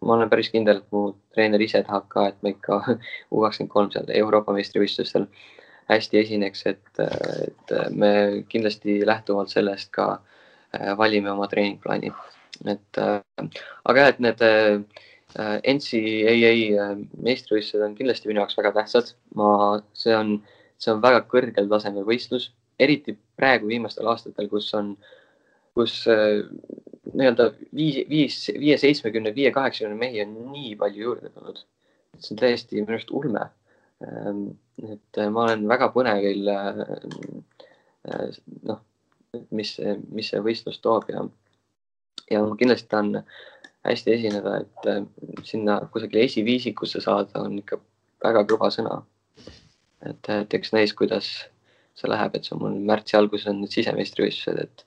[0.00, 2.80] ma olen päris kindel, mu treener ise tahab ka, et ma ikka
[3.32, 5.28] U kakskümmend kolm seal Euroopa meistrivõistlustel
[5.90, 8.12] hästi esineks, et, et me
[8.48, 12.12] kindlasti lähtuvalt sellest ka äh, valime oma treeningplaani
[12.68, 13.20] et äh,
[13.84, 14.80] aga jah, et need äh,
[15.74, 16.88] NCAA
[17.22, 19.14] meistrivõistlused on kindlasti minu jaoks väga tähtsad.
[19.38, 20.38] ma, see on,
[20.80, 22.50] see on väga kõrgel tasemel võistlus,
[22.80, 24.94] eriti praegu viimastel aastatel, kus on,
[25.76, 26.02] kus
[27.14, 31.64] nii-öelda viis, viis, viie, seitsmekümne, viie, kaheksakümne mehi on nii palju juurde tulnud.
[32.18, 33.46] see on täiesti minu arust ulme.
[34.04, 34.46] Ähm,
[34.84, 36.48] et ma olen väga põnevil
[38.68, 38.80] noh,
[39.50, 39.76] mis,
[40.10, 41.24] mis see võistlus toob ja
[42.30, 43.22] ja ma kindlasti tahan
[43.86, 45.00] hästi esineda, et äh,
[45.44, 47.80] sinna kusagile esiviisikusse saada on ikka
[48.24, 49.00] väga kõva sõna.
[50.06, 51.28] et, et eks näis, kuidas
[51.98, 54.84] see läheb, et see on mul märtsi alguses on need sisemeistrivõistlused, et,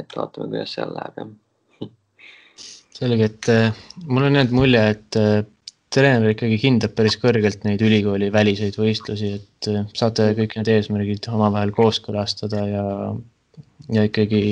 [0.00, 1.32] et vaatame, kuidas seal läheb jah.
[2.94, 5.40] Selge, et äh, mul on jäänud mulje, et äh,
[5.94, 11.28] treener ikkagi hindab päris kõrgelt neid ülikooli väliseid võistlusi, et äh, saate kõik need eesmärgid
[11.32, 12.84] omavahel kooskõlastada ja,
[13.94, 14.44] ja ikkagi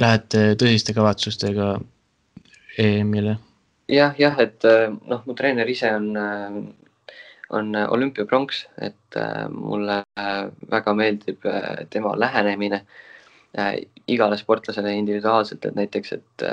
[0.00, 1.76] lähete tõsiste kavatsustega
[2.80, 3.38] EM-ile?
[3.90, 4.62] jah, jah, et
[5.10, 6.12] noh, mu treener ise on,
[7.58, 9.18] on olümpiapronks, et
[9.50, 9.96] mulle
[10.70, 11.48] väga meeldib
[11.90, 12.84] tema lähenemine
[14.06, 16.46] igale sportlasele individuaalselt, et näiteks, et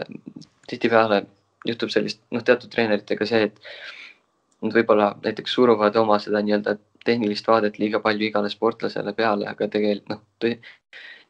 [0.68, 1.24] tihtipeale
[1.68, 7.48] juhtub sellist, noh, teatud treeneritega see, et nad võib-olla näiteks suruvad oma seda nii-öelda tehnilist
[7.48, 10.54] vaadet liiga palju igale sportlasele peale, aga tegelikult noh tõ,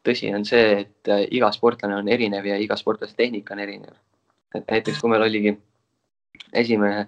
[0.06, 3.94] tõsi on see, et äh, iga sportlane on erinev ja iga sportlase tehnika on erinev.
[4.54, 5.52] et näiteks kui meil oligi
[6.56, 7.06] esimene,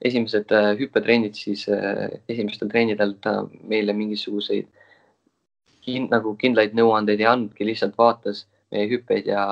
[0.00, 4.68] esimesed äh, hüppetrennid, siis äh, esimestel trennidel ta meile mingisuguseid
[5.84, 9.44] kin, nagu kindlaid nõuandeid ei andnudki, lihtsalt vaatas meie hüppeid ja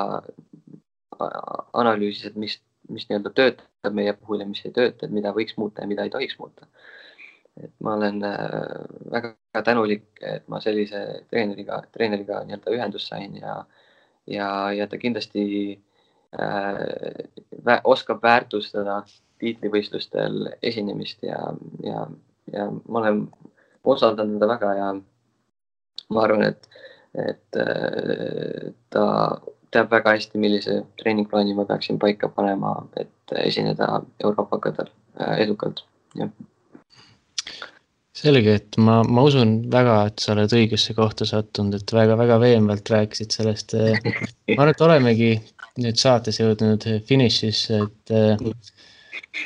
[1.72, 2.58] analüüsis, et mis
[2.88, 6.06] mis nii-öelda töötab meie puhul ja mis ei tööta, et mida võiks muuta ja mida
[6.06, 6.68] ei tohiks muuta.
[7.56, 9.30] et ma olen äh, väga,
[9.64, 10.98] tänulik, et ma sellise
[11.30, 13.54] treeneriga, treeneriga nii-öelda ühendust sain ja,
[14.28, 15.44] ja, ja ta kindlasti
[16.36, 18.98] äh, oskab väärtustada
[19.40, 21.40] tiitlivõistlustel esinemist ja,
[21.84, 22.04] ja,
[22.52, 23.24] ja ma olen
[23.84, 24.92] usaldanud teda väga ja
[26.12, 26.68] ma arvan, et,
[27.24, 29.06] et äh, ta
[29.76, 34.88] teab väga hästi, millise treeningplaani ma peaksin paika panema, et esineda Europakadel
[35.20, 35.82] äh, edukalt,
[36.18, 36.30] jah.
[38.16, 42.94] selge, et ma, ma usun väga, et sa oled õigesse kohta sattunud, et väga-väga veenvalt
[42.94, 43.76] rääkisid sellest.
[43.76, 44.00] Äh,
[44.56, 45.30] ma arvan, et olemegi
[45.82, 48.40] nüüd saates jõudnud finišisse, et äh,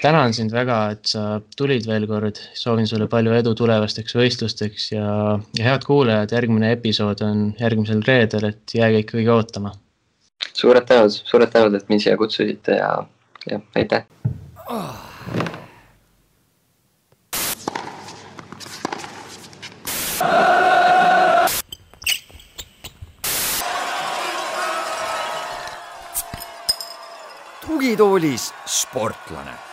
[0.00, 1.24] tänan sind väga, et sa
[1.58, 5.10] tulid veel kord, soovin sulle palju edu tulevasteks võistlusteks ja,
[5.58, 9.74] ja head kuulajad, järgmine episood on järgmisel reedel, et jääge ikkagi ootama
[10.52, 12.96] suured tänud, suured tänud, et mind siia kutsusite ja,
[13.50, 14.04] ja aitäh.
[14.70, 14.96] Oh..
[27.66, 29.69] tugitoolis sportlane